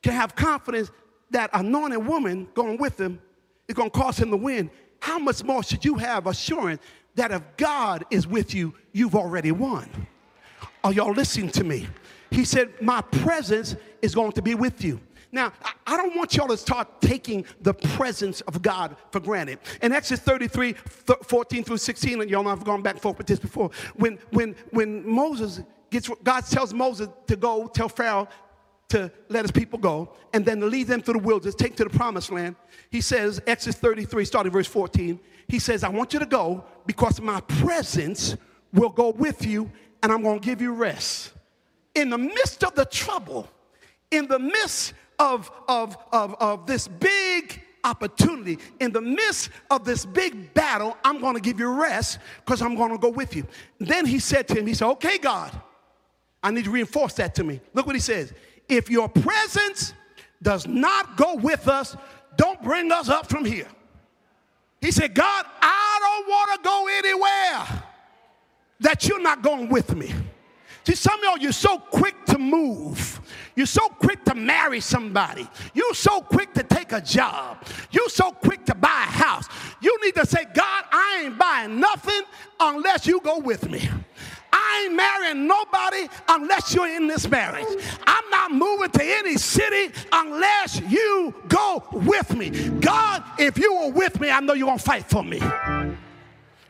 can 0.01 0.13
have 0.13 0.35
confidence 0.35 0.91
that 1.31 1.49
anointed 1.53 2.05
woman 2.05 2.47
going 2.53 2.77
with 2.77 2.99
him 2.99 3.19
is 3.67 3.75
going 3.75 3.89
to 3.89 3.97
cause 3.97 4.17
him 4.17 4.31
to 4.31 4.37
win, 4.37 4.69
how 4.99 5.19
much 5.19 5.43
more 5.43 5.63
should 5.63 5.83
you 5.83 5.95
have 5.95 6.27
assurance 6.27 6.81
that 7.15 7.31
if 7.31 7.41
God 7.57 8.05
is 8.11 8.27
with 8.27 8.53
you, 8.53 8.73
you've 8.91 9.15
already 9.15 9.51
won? 9.51 9.89
Are 10.83 10.93
y'all 10.93 11.13
listening 11.13 11.49
to 11.51 11.63
me? 11.63 11.87
He 12.31 12.45
said, 12.45 12.81
My 12.81 13.01
presence 13.01 13.75
is 14.01 14.13
going 14.13 14.33
to 14.33 14.41
be 14.41 14.55
with 14.55 14.83
you. 14.83 14.99
Now, 15.31 15.51
I 15.85 15.97
don't 15.97 16.15
want 16.15 16.35
y'all 16.35 16.47
to 16.47 16.57
start 16.57 17.01
taking 17.01 17.45
the 17.61 17.73
presence 17.73 18.41
of 18.41 18.61
God 18.61 18.95
for 19.11 19.19
granted. 19.19 19.59
In 19.81 19.91
Exodus 19.91 20.23
33, 20.23 20.73
14 20.73 21.63
through 21.63 21.77
16, 21.77 22.21
and 22.21 22.29
y'all 22.29 22.43
know 22.43 22.49
I've 22.49 22.63
gone 22.63 22.81
back 22.81 22.93
and 22.93 23.01
forth 23.01 23.17
with 23.17 23.27
this 23.27 23.39
before. 23.39 23.69
When, 23.95 24.17
when, 24.31 24.55
when 24.71 25.07
Moses 25.07 25.61
gets, 25.89 26.09
God 26.23 26.41
tells 26.45 26.73
Moses 26.73 27.07
to 27.27 27.35
go 27.35 27.67
tell 27.67 27.89
Pharaoh 27.89 28.27
to 28.89 29.11
let 29.29 29.43
his 29.43 29.51
people 29.51 29.77
go 29.79 30.13
and 30.33 30.45
then 30.45 30.59
to 30.59 30.65
lead 30.65 30.87
them 30.87 31.01
through 31.01 31.15
the 31.15 31.19
wilderness, 31.19 31.55
take 31.55 31.75
to 31.75 31.83
the 31.83 31.89
promised 31.89 32.31
land. 32.31 32.55
He 32.89 33.01
says, 33.01 33.41
Exodus 33.45 33.75
33, 33.79 34.25
starting 34.25 34.51
verse 34.51 34.67
14, 34.67 35.19
he 35.47 35.59
says, 35.59 35.83
I 35.83 35.89
want 35.89 36.13
you 36.13 36.19
to 36.19 36.25
go 36.25 36.65
because 36.85 37.21
my 37.21 37.41
presence 37.41 38.37
will 38.73 38.89
go 38.89 39.09
with 39.09 39.45
you 39.45 39.71
and 40.03 40.11
I'm 40.11 40.23
going 40.23 40.39
to 40.39 40.45
give 40.45 40.61
you 40.61 40.73
rest. 40.73 41.33
In 41.95 42.09
the 42.09 42.17
midst 42.17 42.63
of 42.63 42.75
the 42.75 42.85
trouble, 42.85 43.49
in 44.11 44.27
the 44.27 44.39
midst 44.39 44.93
of, 45.19 45.51
of, 45.67 45.97
of, 46.11 46.35
of 46.39 46.67
this 46.67 46.87
big 46.87 47.61
opportunity, 47.83 48.59
in 48.79 48.91
the 48.91 49.01
midst 49.01 49.49
of 49.71 49.83
this 49.83 50.05
big 50.05 50.53
battle, 50.53 50.97
I'm 51.03 51.19
going 51.19 51.35
to 51.35 51.41
give 51.41 51.59
you 51.59 51.69
rest 51.69 52.19
because 52.45 52.61
I'm 52.61 52.75
going 52.75 52.91
to 52.91 52.97
go 52.97 53.09
with 53.09 53.35
you. 53.35 53.45
Then 53.79 54.05
he 54.05 54.19
said 54.19 54.47
to 54.49 54.59
him, 54.59 54.67
He 54.67 54.73
said, 54.73 54.87
Okay, 54.91 55.17
God, 55.17 55.51
I 56.47 56.51
need 56.51 56.63
to 56.63 56.71
reinforce 56.71 57.11
that 57.15 57.35
to 57.35 57.43
me. 57.43 57.59
Look 57.73 57.87
what 57.87 57.95
he 57.95 57.99
says. 57.99 58.33
If 58.69 58.89
your 58.89 59.09
presence 59.09 59.91
does 60.41 60.65
not 60.65 61.17
go 61.17 61.35
with 61.35 61.67
us, 61.67 61.97
don't 62.37 62.63
bring 62.63 62.89
us 62.89 63.09
up 63.09 63.27
from 63.27 63.43
here. 63.43 63.67
He 64.79 64.91
said, 64.91 65.13
God, 65.13 65.45
I 65.61 65.99
don't 65.99 66.29
want 66.29 66.53
to 66.53 66.63
go 66.63 66.87
anywhere 66.89 67.83
that 68.79 69.05
you're 69.09 69.21
not 69.21 69.41
going 69.41 69.67
with 69.67 69.93
me. 69.93 70.13
See, 70.85 70.95
some 70.95 71.19
of 71.19 71.25
y'all, 71.25 71.37
you're 71.37 71.51
so 71.51 71.79
quick 71.79 72.15
to 72.27 72.37
move. 72.37 73.19
You're 73.57 73.65
so 73.65 73.89
quick 73.89 74.23
to 74.23 74.33
marry 74.33 74.79
somebody. 74.79 75.49
You're 75.73 75.95
so 75.95 76.21
quick 76.21 76.53
to 76.53 76.63
take 76.63 76.93
a 76.93 77.01
job. 77.01 77.61
You're 77.91 78.07
so 78.07 78.31
quick 78.31 78.63
to 78.67 78.75
buy 78.75 78.87
a 78.87 79.11
house. 79.11 79.49
You 79.81 79.99
need 80.01 80.15
to 80.15 80.25
say, 80.25 80.45
God, 80.53 80.85
I 80.93 81.23
ain't 81.25 81.37
buying 81.37 81.77
nothing 81.77 82.21
unless 82.57 83.05
you 83.05 83.19
go 83.19 83.39
with 83.39 83.69
me. 83.69 83.89
I 84.59 84.85
ain't 84.85 84.95
marrying 84.95 85.47
nobody 85.47 86.07
unless 86.27 86.73
you're 86.73 86.87
in 86.87 87.07
this 87.07 87.29
marriage. 87.29 87.67
I'm 88.07 88.29
not 88.31 88.51
moving 88.51 88.89
to 88.89 89.03
any 89.03 89.37
city 89.37 89.93
unless 90.11 90.81
you 90.81 91.33
go 91.47 91.83
with 91.91 92.35
me. 92.35 92.49
God, 92.79 93.23
if 93.37 93.57
you 93.59 93.73
were 93.73 93.91
with 93.91 94.19
me, 94.19 94.31
I 94.31 94.39
know 94.39 94.53
you're 94.53 94.67
going 94.67 94.79
to 94.79 94.83
fight 94.83 95.07
for 95.07 95.23
me. 95.23 95.39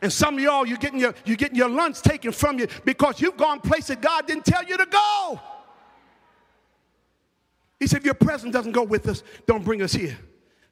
And 0.02 0.12
some 0.12 0.34
of 0.34 0.40
y'all, 0.40 0.66
you're 0.66 0.76
getting 0.76 1.00
your, 1.00 1.14
you're 1.24 1.36
getting 1.36 1.56
your 1.56 1.70
lunch 1.70 2.02
taken 2.02 2.30
from 2.30 2.58
you 2.58 2.68
because 2.84 3.20
you've 3.20 3.36
gone 3.36 3.60
places 3.60 3.96
God 3.96 4.26
didn't 4.26 4.44
tell 4.44 4.62
you 4.62 4.76
to 4.76 4.86
go. 4.86 5.40
He 7.80 7.86
said, 7.86 7.98
if 7.98 8.04
your 8.04 8.14
presence 8.14 8.52
doesn't 8.52 8.72
go 8.72 8.82
with 8.82 9.08
us, 9.08 9.22
don't 9.46 9.64
bring 9.64 9.80
us 9.82 9.92
here. 9.92 10.16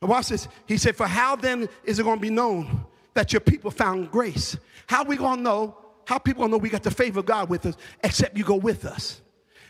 And 0.03 0.11
watch 0.11 0.29
this. 0.29 0.49
He 0.67 0.77
said, 0.77 0.95
for 0.97 1.07
how 1.07 1.35
then 1.35 1.69
is 1.85 1.99
it 1.99 2.03
going 2.03 2.19
to 2.19 2.23
be 2.23 2.31
known 2.31 2.85
that 3.15 3.33
your 3.33 3.41
people 3.41 3.71
found 3.71 4.11
grace? 4.11 4.57
How 4.87 5.03
are 5.03 5.07
we 5.07 5.17
going 5.17 5.39
to 5.39 5.43
know 5.43 5.79
how 6.07 6.19
people 6.19 6.43
gonna 6.43 6.53
know 6.53 6.59
we 6.59 6.71
got 6.71 6.83
the 6.83 6.91
favor 6.91 7.21
of 7.21 7.27
God 7.27 7.51
with 7.51 7.67
us 7.67 7.77
except 8.03 8.37
you 8.39 8.45
go 8.45 8.57
with 8.57 8.87
us? 8.87 9.21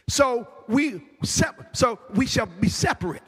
So 0.09 0.46
we 0.68 1.03
so 1.72 1.99
we 2.14 2.27
shall 2.27 2.46
be 2.46 2.68
separate, 2.68 3.22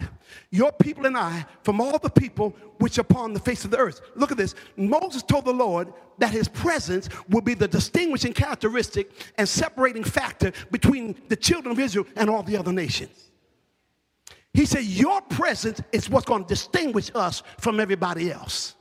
your 0.51 0.71
people 0.71 1.07
and 1.07 1.17
I, 1.17 1.45
from 1.63 1.81
all 1.81 1.99
the 1.99 2.11
people 2.11 2.55
which 2.79 2.99
upon 2.99 3.33
the 3.33 3.41
face 3.41 3.65
of 3.65 3.73
the 3.73 3.79
earth. 3.79 4.01
Look 4.15 4.31
at 4.31 4.37
this. 4.37 4.55
Moses 4.77 5.25
told 5.25 5.45
the 5.45 5.53
Lord 5.53 5.93
that 6.19 6.31
his 6.31 6.47
presence 6.47 7.09
would 7.29 7.45
be 7.45 7.55
the 7.55 7.67
distinguishing 7.67 8.33
characteristic 8.33 9.11
and 9.37 9.49
separating 9.49 10.05
factor 10.05 10.53
between 10.71 11.17
the 11.29 11.37
children 11.37 11.73
of 11.73 11.81
Israel 11.81 12.07
and 12.15 12.31
all 12.31 12.45
the 12.45 12.57
other 12.57 12.73
nations. 12.73 13.31
He 14.55 14.65
said, 14.67 14.85
Your 14.85 15.21
presence 15.23 15.81
is 15.93 16.09
what's 16.09 16.27
going 16.27 16.43
to 16.45 16.49
distinguish 16.49 17.11
us 17.15 17.43
from 17.59 17.81
everybody 17.81 18.31
else. 18.31 18.75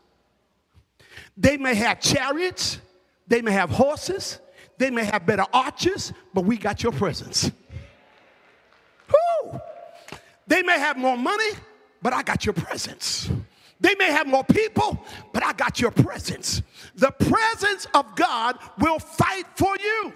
They 1.35 1.57
may 1.57 1.75
have 1.75 1.99
chariots, 1.99 2.79
they 3.27 3.41
may 3.41 3.51
have 3.51 3.69
horses, 3.69 4.39
they 4.77 4.89
may 4.89 5.03
have 5.03 5.25
better 5.25 5.45
archers, 5.53 6.13
but 6.33 6.45
we 6.45 6.57
got 6.57 6.83
your 6.83 6.91
presence. 6.91 7.51
Woo! 9.09 9.59
They 10.47 10.61
may 10.61 10.79
have 10.79 10.97
more 10.97 11.17
money, 11.17 11.51
but 12.01 12.13
I 12.13 12.23
got 12.23 12.45
your 12.45 12.53
presence. 12.53 13.29
They 13.79 13.95
may 13.95 14.11
have 14.11 14.27
more 14.27 14.43
people, 14.43 15.03
but 15.33 15.43
I 15.43 15.53
got 15.53 15.79
your 15.79 15.91
presence. 15.91 16.61
The 16.95 17.11
presence 17.11 17.85
of 17.93 18.15
God 18.15 18.57
will 18.79 18.99
fight 18.99 19.45
for 19.55 19.75
you. 19.77 20.13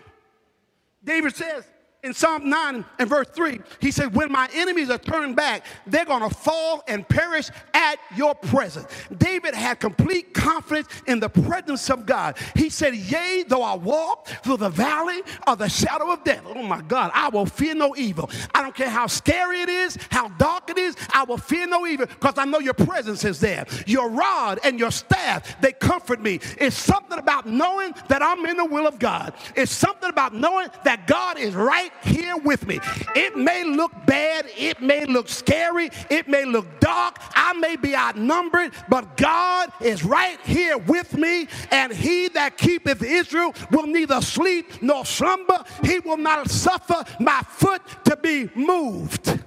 David 1.04 1.36
says, 1.36 1.66
in 2.04 2.16
Psalm 2.16 2.50
9 2.50 2.84
and 2.98 3.10
verse 3.10 3.28
3, 3.28 3.60
he 3.80 3.92
said, 3.92 4.16
When 4.16 4.32
my 4.32 4.50
enemies 4.56 4.90
are 4.90 4.98
turned 4.98 5.36
back, 5.36 5.66
they're 5.86 6.06
going 6.06 6.28
to 6.28 6.34
fall 6.34 6.84
and 6.88 7.08
perish 7.08 7.50
at 7.76 7.98
your 8.16 8.34
presence. 8.34 8.88
David 9.16 9.54
had 9.54 9.80
complete 9.80 10.34
confidence 10.34 10.88
in 11.06 11.20
the 11.20 11.30
presence 11.30 11.92
of 11.92 12.08
God. 12.08 12.38
He 12.56 12.70
said, 12.70 12.96
Yea, 12.96 13.44
though 13.48 13.62
I 13.62 13.76
walk 13.76 14.28
through 14.44 14.58
the 14.58 14.70
valley 14.70 15.22
of 15.46 15.60
the 15.60 15.70
shadow 15.70 16.12
of 16.12 16.24
death, 16.24 16.42
oh 16.48 16.64
my 16.64 16.82
God, 16.82 17.12
I 17.14 17.30
will 17.30 17.46
fear 17.46 17.76
no 17.76 17.96
evil. 17.96 18.32
I 18.56 18.64
don't 18.64 18.76
care 18.76 18.90
how 18.90 19.06
scary 19.06 19.62
it 19.62 19.70
is, 19.70 19.96
how 20.10 20.30
dark 20.30 20.72
it 20.72 20.80
is, 20.80 20.96
I 21.14 21.24
will 21.24 21.38
fear 21.38 21.68
no 21.68 21.86
evil 21.86 22.08
because 22.08 22.40
I 22.40 22.46
know 22.46 22.60
your 22.60 22.74
presence 22.74 23.24
is 23.26 23.40
there. 23.40 23.68
Your 23.86 24.10
rod 24.10 24.60
and 24.64 24.80
your 24.80 24.92
staff, 24.92 25.62
they 25.62 25.72
comfort 25.72 26.20
me. 26.20 26.40
It's 26.58 26.76
something 26.76 27.20
about 27.20 27.46
knowing 27.46 27.94
that 28.08 28.24
I'm 28.24 28.44
in 28.48 28.58
the 28.58 28.66
will 28.66 28.88
of 28.88 28.98
God. 28.98 29.34
It's 29.56 29.72
something 29.72 30.10
about 30.10 30.34
knowing 30.34 30.70
that 30.84 31.06
God 31.06 31.38
is 31.38 31.54
right 31.54 31.91
right 31.96 32.14
here 32.14 32.38
with 32.38 32.68
me. 32.68 32.80
It 33.16 33.38
may 33.38 33.64
look 33.64 33.92
bad, 34.06 34.46
it 34.58 34.82
may 34.82 35.06
look 35.06 35.30
scary, 35.30 35.90
it 36.10 36.28
may 36.28 36.46
look 36.46 36.80
dark, 36.80 37.18
I 37.36 37.54
may 37.54 37.76
be 37.76 37.96
outnumbered, 37.96 38.74
but 38.90 39.18
God 39.18 39.72
is 39.82 40.04
right 40.04 40.40
here 40.42 40.78
with 40.78 41.16
me, 41.16 41.48
and 41.72 41.92
he 41.92 42.30
that 42.30 42.58
keepeth 42.58 43.04
Israel 43.04 43.54
will 43.72 43.88
neither 43.88 44.22
sleep 44.22 44.82
nor 44.82 45.06
slumber. 45.06 45.64
He 45.84 46.00
will 46.00 46.18
not 46.18 46.50
suffer 46.50 47.04
my 47.20 47.42
foot 47.42 47.82
to 48.06 48.16
be 48.18 48.50
moved. 48.56 49.40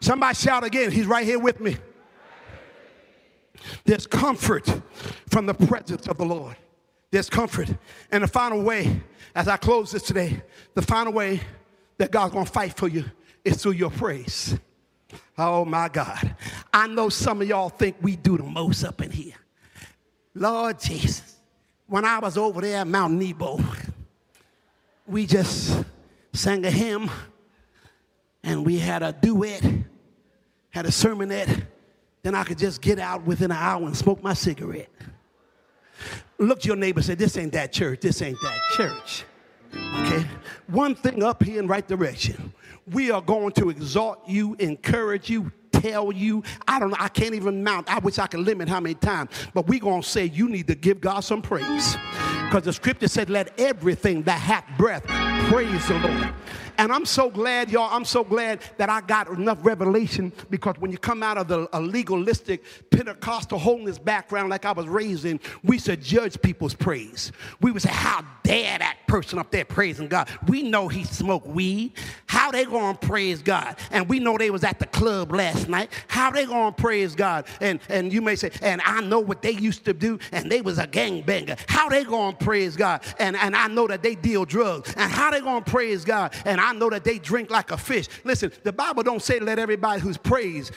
Somebody 0.00 0.34
shout 0.34 0.64
again, 0.64 0.90
he's 0.90 1.06
right 1.06 1.24
here 1.24 1.38
with 1.38 1.60
me. 1.60 1.76
There's 3.84 4.06
comfort 4.06 4.68
from 5.28 5.46
the 5.46 5.54
presence 5.54 6.08
of 6.08 6.18
the 6.18 6.24
Lord. 6.24 6.56
There's 7.12 7.30
comfort. 7.30 7.68
And 8.10 8.24
the 8.24 8.28
final 8.28 8.62
way 8.62 9.00
as 9.34 9.46
I 9.46 9.56
close 9.56 9.92
this 9.92 10.02
today, 10.02 10.42
the 10.74 10.82
final 10.82 11.12
way 11.12 11.40
that 11.98 12.10
God's 12.10 12.34
gonna 12.34 12.46
fight 12.46 12.76
for 12.76 12.88
you 12.88 13.04
is 13.44 13.62
through 13.62 13.72
your 13.72 13.90
praise. 13.90 14.58
Oh 15.36 15.64
my 15.64 15.88
God. 15.88 16.34
I 16.72 16.86
know 16.86 17.10
some 17.10 17.42
of 17.42 17.48
y'all 17.48 17.68
think 17.68 17.96
we 18.00 18.16
do 18.16 18.38
the 18.38 18.42
most 18.42 18.82
up 18.82 19.02
in 19.02 19.10
here. 19.10 19.34
Lord 20.34 20.80
Jesus, 20.80 21.36
when 21.86 22.06
I 22.06 22.18
was 22.18 22.38
over 22.38 22.62
there 22.62 22.78
at 22.78 22.86
Mount 22.86 23.12
Nebo, 23.14 23.60
we 25.06 25.26
just 25.26 25.84
sang 26.32 26.64
a 26.64 26.70
hymn 26.70 27.10
and 28.42 28.64
we 28.64 28.78
had 28.78 29.02
a 29.02 29.12
duet, 29.12 29.62
had 30.70 30.86
a 30.86 30.90
sermonette. 30.90 31.66
Then 32.22 32.34
I 32.34 32.44
could 32.44 32.56
just 32.56 32.80
get 32.80 32.98
out 32.98 33.26
within 33.26 33.50
an 33.50 33.58
hour 33.58 33.86
and 33.86 33.96
smoke 33.96 34.22
my 34.22 34.32
cigarette. 34.32 34.88
Look 36.38 36.60
to 36.62 36.68
your 36.68 36.76
neighbor 36.76 36.98
and 36.98 37.06
say, 37.06 37.14
This 37.14 37.36
ain't 37.36 37.52
that 37.52 37.72
church. 37.72 38.00
This 38.00 38.22
ain't 38.22 38.38
that 38.42 38.58
church. 38.76 39.24
Okay? 39.74 40.26
One 40.68 40.94
thing 40.94 41.22
up 41.22 41.42
here 41.42 41.60
in 41.60 41.66
right 41.66 41.86
direction. 41.86 42.52
We 42.90 43.10
are 43.10 43.22
going 43.22 43.52
to 43.52 43.70
exhort 43.70 44.18
you, 44.26 44.56
encourage 44.58 45.30
you, 45.30 45.52
tell 45.70 46.12
you. 46.12 46.42
I 46.66 46.78
don't 46.78 46.90
know. 46.90 46.96
I 46.98 47.08
can't 47.08 47.34
even 47.34 47.62
mount. 47.62 47.92
I 47.92 47.98
wish 47.98 48.18
I 48.18 48.26
could 48.26 48.40
limit 48.40 48.68
how 48.68 48.80
many 48.80 48.94
times. 48.94 49.30
But 49.54 49.66
we're 49.66 49.80
going 49.80 50.02
to 50.02 50.08
say 50.08 50.26
you 50.26 50.48
need 50.48 50.66
to 50.68 50.74
give 50.74 51.00
God 51.00 51.20
some 51.20 51.42
praise. 51.42 51.96
Because 52.44 52.64
the 52.64 52.72
scripture 52.72 53.08
said, 53.08 53.30
let 53.30 53.58
everything 53.58 54.22
that 54.22 54.38
hath 54.40 54.64
breath 54.76 55.04
praise 55.48 55.88
the 55.88 55.98
Lord. 55.98 56.34
And 56.78 56.92
I'm 56.92 57.04
so 57.04 57.30
glad, 57.30 57.70
y'all, 57.70 57.88
I'm 57.92 58.04
so 58.04 58.24
glad 58.24 58.60
that 58.78 58.88
I 58.88 59.00
got 59.02 59.28
enough 59.28 59.58
revelation 59.62 60.32
because 60.50 60.76
when 60.78 60.90
you 60.90 60.98
come 60.98 61.22
out 61.22 61.38
of 61.38 61.48
the 61.48 61.68
a 61.72 61.80
legalistic 61.80 62.64
Pentecostal 62.90 63.58
holiness 63.58 63.98
background 63.98 64.50
like 64.50 64.64
I 64.64 64.72
was 64.72 64.86
raised 64.86 65.24
in, 65.24 65.38
we 65.62 65.78
should 65.78 66.02
judge 66.02 66.40
people's 66.40 66.74
praise. 66.74 67.32
We 67.60 67.70
would 67.70 67.82
say, 67.82 67.90
How 67.90 68.24
dare 68.42 68.78
that 68.78 68.98
person 69.06 69.38
up 69.38 69.50
there 69.50 69.64
praising 69.64 70.08
God? 70.08 70.28
We 70.48 70.62
know 70.62 70.88
he 70.88 71.04
smoked 71.04 71.46
weed. 71.46 71.92
How 72.26 72.50
they 72.50 72.64
gonna 72.64 72.96
praise 72.96 73.42
God? 73.42 73.76
And 73.90 74.08
we 74.08 74.18
know 74.18 74.38
they 74.38 74.50
was 74.50 74.64
at 74.64 74.78
the 74.78 74.86
club 74.86 75.32
last 75.32 75.68
night. 75.68 75.90
How 76.08 76.30
they 76.30 76.46
gonna 76.46 76.72
praise 76.72 77.14
God? 77.14 77.46
And 77.60 77.80
and 77.88 78.12
you 78.12 78.22
may 78.22 78.36
say, 78.36 78.50
and 78.62 78.80
I 78.84 79.02
know 79.02 79.20
what 79.20 79.42
they 79.42 79.52
used 79.52 79.84
to 79.84 79.92
do, 79.92 80.18
and 80.32 80.50
they 80.50 80.62
was 80.62 80.78
a 80.78 80.86
gangbanger. 80.86 81.58
How 81.68 81.88
they 81.88 82.04
gonna 82.04 82.36
praise 82.36 82.76
God? 82.76 83.02
And 83.18 83.36
and 83.36 83.54
I 83.54 83.68
know 83.68 83.86
that 83.86 84.02
they 84.02 84.14
deal 84.14 84.44
drugs. 84.44 84.94
And 84.96 85.12
how 85.12 85.30
they 85.32 85.40
gonna 85.40 85.64
praise 85.64 86.04
God? 86.04 86.34
And 86.44 86.60
I 86.60 86.72
I 86.72 86.74
know 86.74 86.88
that 86.88 87.04
they 87.04 87.18
drink 87.18 87.50
like 87.50 87.70
a 87.70 87.76
fish. 87.76 88.08
Listen, 88.24 88.50
the 88.62 88.72
Bible 88.72 89.02
don't 89.02 89.20
say 89.20 89.38
let 89.38 89.58
everybody 89.58 90.00
who's 90.00 90.16
praised 90.16 90.72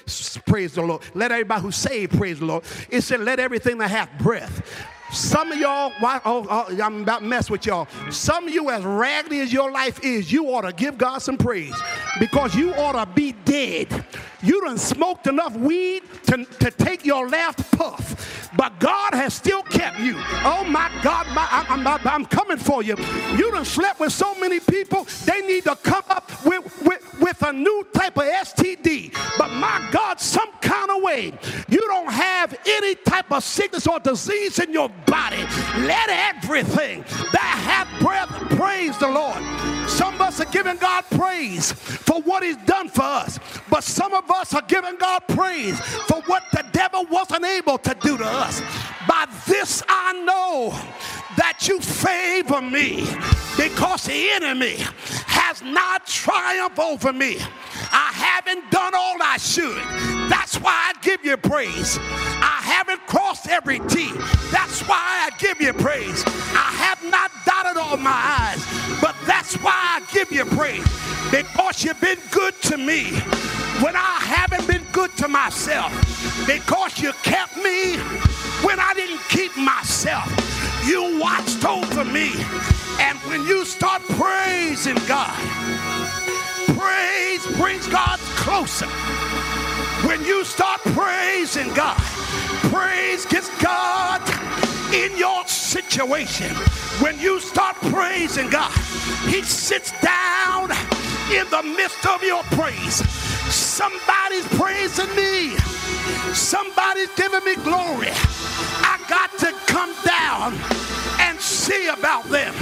praise 0.46 0.74
the 0.74 0.82
Lord. 0.82 1.04
Let 1.14 1.32
everybody 1.32 1.62
who's 1.62 1.78
saved 1.78 2.18
praise 2.18 2.40
the 2.40 2.46
Lord. 2.46 2.66
It 2.90 3.00
said 3.00 3.22
let 3.22 3.40
everything 3.40 3.78
that 3.78 3.90
hath 3.90 4.10
breath 4.20 4.62
Some 5.12 5.52
of 5.52 5.58
y'all, 5.58 5.94
why, 6.00 6.20
oh, 6.26 6.46
oh, 6.50 6.82
I'm 6.82 7.04
about 7.04 7.20
to 7.20 7.26
mess 7.26 7.50
with 7.50 7.66
y'all. 7.66 7.88
Some 8.10 8.48
of 8.48 8.54
you, 8.54 8.70
as 8.70 8.84
raggedy 8.84 9.40
as 9.40 9.54
your 9.54 9.72
life 9.72 10.04
is, 10.04 10.32
you 10.32 10.48
ought 10.48 10.62
to 10.62 10.74
give 10.74 10.98
God 10.98 11.20
some 11.20 11.38
praise 11.38 11.76
because 12.20 12.56
you 12.56 12.74
ought 12.74 12.94
to 12.94 13.06
be 13.14 13.34
dead. 13.46 14.06
You 14.42 14.62
done 14.62 14.78
smoked 14.78 15.28
enough 15.28 15.56
weed 15.56 16.04
to, 16.28 16.46
to 16.46 16.72
take 16.72 17.06
your 17.06 17.30
last 17.30 17.60
puff, 17.72 18.50
but 18.56 18.80
God 18.80 19.14
has 19.14 19.34
still 19.34 19.64
kept 19.64 20.00
you. 20.00 20.16
Oh 20.44 20.66
my 20.68 20.92
God, 21.02 21.28
my, 21.34 21.48
I'm, 21.52 21.88
I'm, 21.88 22.08
I'm 22.08 22.26
coming 22.26 22.58
for 22.58 22.84
you. 22.84 22.96
You 23.38 23.52
done 23.52 23.66
slept 23.66 24.00
with 24.00 24.12
so 24.12 24.36
many 24.36 24.60
people, 24.60 25.08
they 25.26 25.42
need 25.42 25.64
to 25.64 25.76
come 25.78 26.04
up 26.10 26.32
with, 26.46 26.82
with, 26.84 27.05
with 27.26 27.42
a 27.42 27.52
new 27.52 27.84
type 27.92 28.16
of 28.18 28.24
STD. 28.24 29.12
But 29.36 29.50
my 29.50 29.90
God, 29.92 30.20
some 30.20 30.52
kind 30.62 30.92
of 30.92 31.02
way, 31.02 31.34
you 31.68 31.80
don't 31.80 32.12
have 32.12 32.56
any 32.68 32.94
type 32.94 33.32
of 33.32 33.44
sickness 33.44 33.88
or 33.88 34.00
disease 34.00 34.60
in 34.60 34.72
your 34.72 34.90
body. 35.08 35.42
Let 35.80 36.08
everything 36.10 37.02
that 37.32 37.58
hath 37.66 37.90
breath 38.00 38.30
praise 38.60 38.96
the 39.00 39.08
Lord. 39.08 39.42
Some 39.90 40.14
of 40.14 40.22
us 40.22 40.40
are 40.40 40.52
giving 40.52 40.78
God 40.78 41.04
praise 41.10 41.72
for 41.72 42.22
what 42.22 42.44
He's 42.44 42.58
done 42.58 42.90
for 42.90 43.02
us, 43.02 43.40
but 43.72 43.84
some 43.84 44.14
of 44.14 44.30
us 44.30 44.54
are 44.54 44.62
giving 44.68 44.96
God 44.98 45.24
praise 45.28 45.80
for 45.80 46.22
what 46.28 46.44
the 46.52 46.64
devil 46.74 47.08
wasn't 47.10 47.44
able 47.44 47.80
to 47.80 47.96
do 48.02 48.18
to 48.20 48.26
us. 48.26 48.62
By 49.08 49.26
this 49.48 49.82
I 49.90 50.14
know 50.14 50.80
that 51.38 51.68
you 51.68 51.80
favor 51.80 52.62
me 52.62 53.08
because 53.58 54.06
the 54.06 54.30
enemy 54.32 54.78
has 55.28 55.62
not 55.62 56.06
triumphed 56.06 56.80
over 56.80 57.14
me. 57.14 57.38
I 57.92 58.12
haven't 58.14 58.70
done 58.72 58.94
all 58.96 59.18
I 59.22 59.38
should. 59.38 59.82
That's 60.30 60.56
why 60.60 60.72
I 60.72 60.94
give 61.02 61.24
you 61.24 61.38
praise. 61.38 61.98
I 62.02 62.60
haven't 62.64 63.06
crossed 63.08 63.48
every 63.48 63.80
T. 63.80 64.12
That's 64.52 64.82
why 64.82 64.98
I 65.00 65.30
give 65.38 65.62
you 65.62 65.74
praise. 65.74 66.24
I 66.28 66.72
have 66.78 67.04
not 67.04 67.32
dotted 67.46 67.78
all 67.78 67.98
my 67.98 68.12
I's, 68.12 69.02
but 69.02 69.16
that's 69.26 69.56
why 69.56 69.74
I 69.74 70.14
give 70.14 70.32
you 70.32 70.46
praise 70.46 70.86
because 71.32 71.84
you've 71.84 72.00
been 72.02 72.20
good 72.32 72.54
to 72.64 72.78
me 72.78 73.12
when 73.82 73.96
I 73.96 74.18
haven't 74.22 74.68
been 74.68 74.84
good 74.92 75.16
to 75.18 75.28
myself, 75.28 75.92
because 76.48 77.00
you 77.00 77.12
kept 77.24 77.58
me 77.58 77.98
when 78.64 78.80
I 78.80 78.94
didn't 78.94 79.22
keep 79.30 79.56
myself. 79.58 80.55
You 80.86 81.20
watched 81.20 81.66
over 81.66 82.06
me. 82.06 82.32
And 83.00 83.18
when 83.28 83.46
you 83.48 83.66
start 83.66 84.04
praising 84.04 84.98
God, 85.08 85.36
praise 86.78 87.46
brings 87.58 87.88
God 87.88 88.20
closer. 88.38 88.86
When 90.08 90.24
you 90.24 90.44
start 90.44 90.82
praising 90.82 91.74
God, 91.74 91.98
praise 92.70 93.26
gets 93.26 93.50
God 93.62 94.22
in 94.94 95.18
your 95.18 95.44
situation. 95.48 96.56
When 97.02 97.20
you 97.20 97.40
start 97.40 97.76
praising 97.78 98.50
God, 98.52 98.72
He 99.28 99.42
sits 99.42 99.92
down 100.02 100.70
in 101.32 101.50
the 101.50 101.64
midst 101.64 102.06
of 102.06 102.22
your 102.22 102.44
praise. 102.54 102.98
Somebody's 103.52 104.48
praising 104.50 105.14
me. 105.16 105.75
Somebody's 106.34 107.10
giving 107.16 107.44
me 107.46 107.56
glory. 107.56 108.10
I 108.12 109.00
got 109.08 109.38
to 109.40 109.52
come 109.68 109.94
down 110.06 110.54
and 111.20 111.40
see 111.40 111.88
about 111.88 112.26
them. 112.26 112.54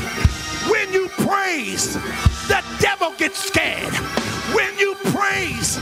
When 0.69 0.93
you 0.93 1.09
praise, 1.09 1.95
the 2.47 2.63
devil 2.79 3.13
gets 3.17 3.39
scared. 3.43 3.93
When 4.53 4.77
you 4.77 4.95
praise, 5.05 5.77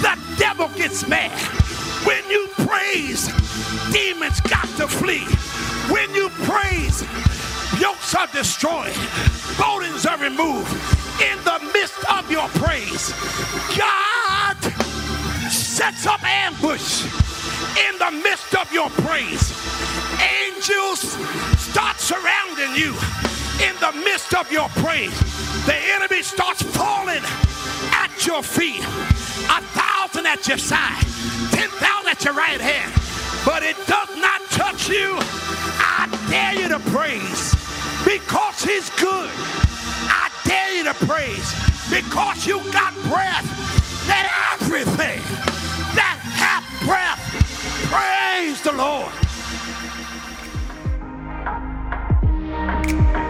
the 0.00 0.18
devil 0.38 0.68
gets 0.76 1.06
mad. 1.08 1.32
When 2.06 2.24
you 2.30 2.48
praise, 2.66 3.26
demons 3.92 4.40
got 4.42 4.68
to 4.76 4.88
flee. 4.88 5.26
When 5.92 6.14
you 6.14 6.28
praise, 6.44 7.02
yokes 7.80 8.14
are 8.14 8.28
destroyed, 8.28 8.96
burdens 9.58 10.06
are 10.06 10.18
removed. 10.18 10.91
Ambush 16.32 17.04
in 17.86 17.98
the 17.98 18.10
midst 18.22 18.54
of 18.54 18.72
your 18.72 18.90
praise. 19.04 19.52
Angels 20.46 21.00
start 21.60 21.98
surrounding 21.98 22.74
you 22.74 22.94
in 23.60 23.74
the 23.80 23.92
midst 24.04 24.34
of 24.34 24.50
your 24.50 24.68
praise. 24.80 25.16
The 25.66 25.76
enemy 25.94 26.22
starts 26.22 26.62
falling 26.62 27.22
at 27.92 28.26
your 28.26 28.42
feet. 28.42 28.84
A 29.48 29.60
thousand 29.76 30.26
at 30.26 30.46
your 30.48 30.58
side, 30.58 31.02
ten 31.50 31.68
thousand 31.68 32.10
at 32.10 32.24
your 32.24 32.34
right 32.34 32.60
hand, 32.60 32.92
but 33.44 33.62
it 33.62 33.76
does 33.86 34.10
not 34.16 34.40
touch 34.50 34.88
you. 34.88 35.16
I 35.78 36.08
dare 36.30 36.54
you 36.60 36.68
to 36.68 36.80
praise 36.90 37.54
because 38.04 38.62
he's 38.62 38.88
good. 39.00 39.30
I 40.08 40.30
dare 40.44 40.76
you 40.76 40.84
to 40.84 40.94
praise 41.06 41.48
because 41.90 42.46
you 42.46 42.58
got 42.72 42.94
breath. 43.04 43.46
Everything 44.08 44.08
that 44.08 44.26
hath 44.26 45.51
breath 46.84 47.20
praise 47.90 48.60
the 48.62 48.72
Lord. 48.72 49.12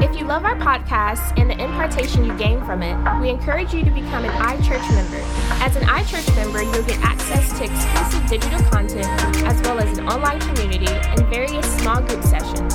If 0.02 0.18
you 0.18 0.24
love 0.26 0.44
our 0.44 0.56
podcast 0.56 1.38
and 1.38 1.50
the 1.50 1.62
impartation 1.62 2.24
you 2.24 2.36
gain 2.36 2.64
from 2.64 2.82
it, 2.82 2.96
we 3.20 3.28
encourage 3.28 3.74
you 3.74 3.84
to 3.84 3.90
become 3.90 4.24
an 4.24 4.30
iChurch 4.30 4.88
member. 4.94 5.20
As 5.62 5.76
an 5.76 5.82
iChurch 5.82 6.34
member, 6.34 6.62
you'll 6.62 6.84
get 6.84 6.98
access 7.02 7.56
to 7.58 7.64
exclusive 7.64 8.28
digital 8.28 8.62
content, 8.70 9.06
as 9.46 9.60
well 9.62 9.78
as 9.78 9.98
an 9.98 10.08
online 10.08 10.40
community 10.40 10.88
and 10.88 11.26
various 11.26 11.66
small 11.78 12.00
group 12.00 12.22
sessions. 12.22 12.74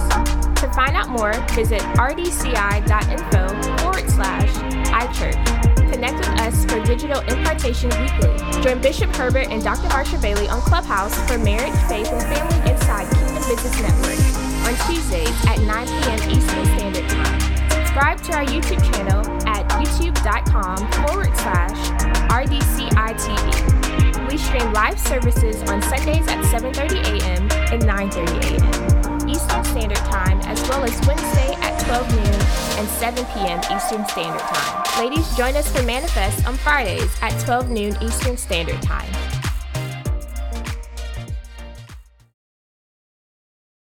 To 0.61 0.71
find 0.73 0.95
out 0.95 1.09
more, 1.09 1.33
visit 1.53 1.81
rdci.info 1.81 3.47
forward 3.77 4.09
slash 4.09 4.49
iChurch. 4.91 5.66
Connect 5.91 6.17
with 6.17 6.39
us 6.41 6.65
for 6.65 6.83
digital 6.85 7.19
impartation 7.21 7.89
weekly. 7.89 8.61
Join 8.61 8.81
Bishop 8.81 9.15
Herbert 9.15 9.47
and 9.49 9.63
Dr. 9.63 9.87
Marsha 9.89 10.21
Bailey 10.21 10.47
on 10.49 10.61
Clubhouse 10.61 11.15
for 11.27 11.37
Marriage, 11.37 11.73
Faith, 11.87 12.11
and 12.11 12.21
Family 12.23 12.71
Inside 12.71 13.07
Kingdom 13.13 13.43
Business 13.47 13.81
Network 13.81 14.19
on 14.67 14.75
Tuesdays 14.87 15.45
at 15.47 15.59
9 15.61 15.87
p.m. 15.87 16.19
Eastern 16.29 16.65
Standard 16.65 17.09
Time. 17.09 17.39
Subscribe 17.71 18.21
to 18.23 18.33
our 18.33 18.45
YouTube 18.45 18.83
channel 18.93 19.25
at 19.47 19.67
youtube.com 19.81 20.77
forward 20.91 21.35
slash 21.37 21.89
RDCITV. 22.29 23.87
We 24.29 24.37
stream 24.37 24.73
live 24.73 24.99
services 24.99 25.63
on 25.63 25.81
Sundays 25.81 26.27
at 26.27 26.43
7.30 26.45 27.21
a.m. 27.21 27.49
and 27.71 27.81
9.30 27.83 28.43
a.m. 28.43 29.29
Eastern 29.29 29.63
Standard 29.63 29.97
Time, 29.97 30.39
as 30.41 30.61
well 30.69 30.83
as 30.83 30.91
Wednesday 31.07 31.53
at 31.61 31.79
12 31.85 32.09
noon 32.15 32.41
and 32.77 32.87
7 32.87 33.25
p.m. 33.33 33.59
Eastern 33.75 34.05
Standard 34.07 34.41
Time. 34.41 34.86
Ladies, 34.97 35.29
join 35.37 35.55
us 35.55 35.69
for 35.69 35.83
Manifest 35.83 36.47
on 36.47 36.57
Fridays 36.57 37.15
at 37.21 37.29
12 37.45 37.69
noon 37.69 37.95
Eastern 38.01 38.35
Standard 38.35 38.81
Time. 38.81 39.26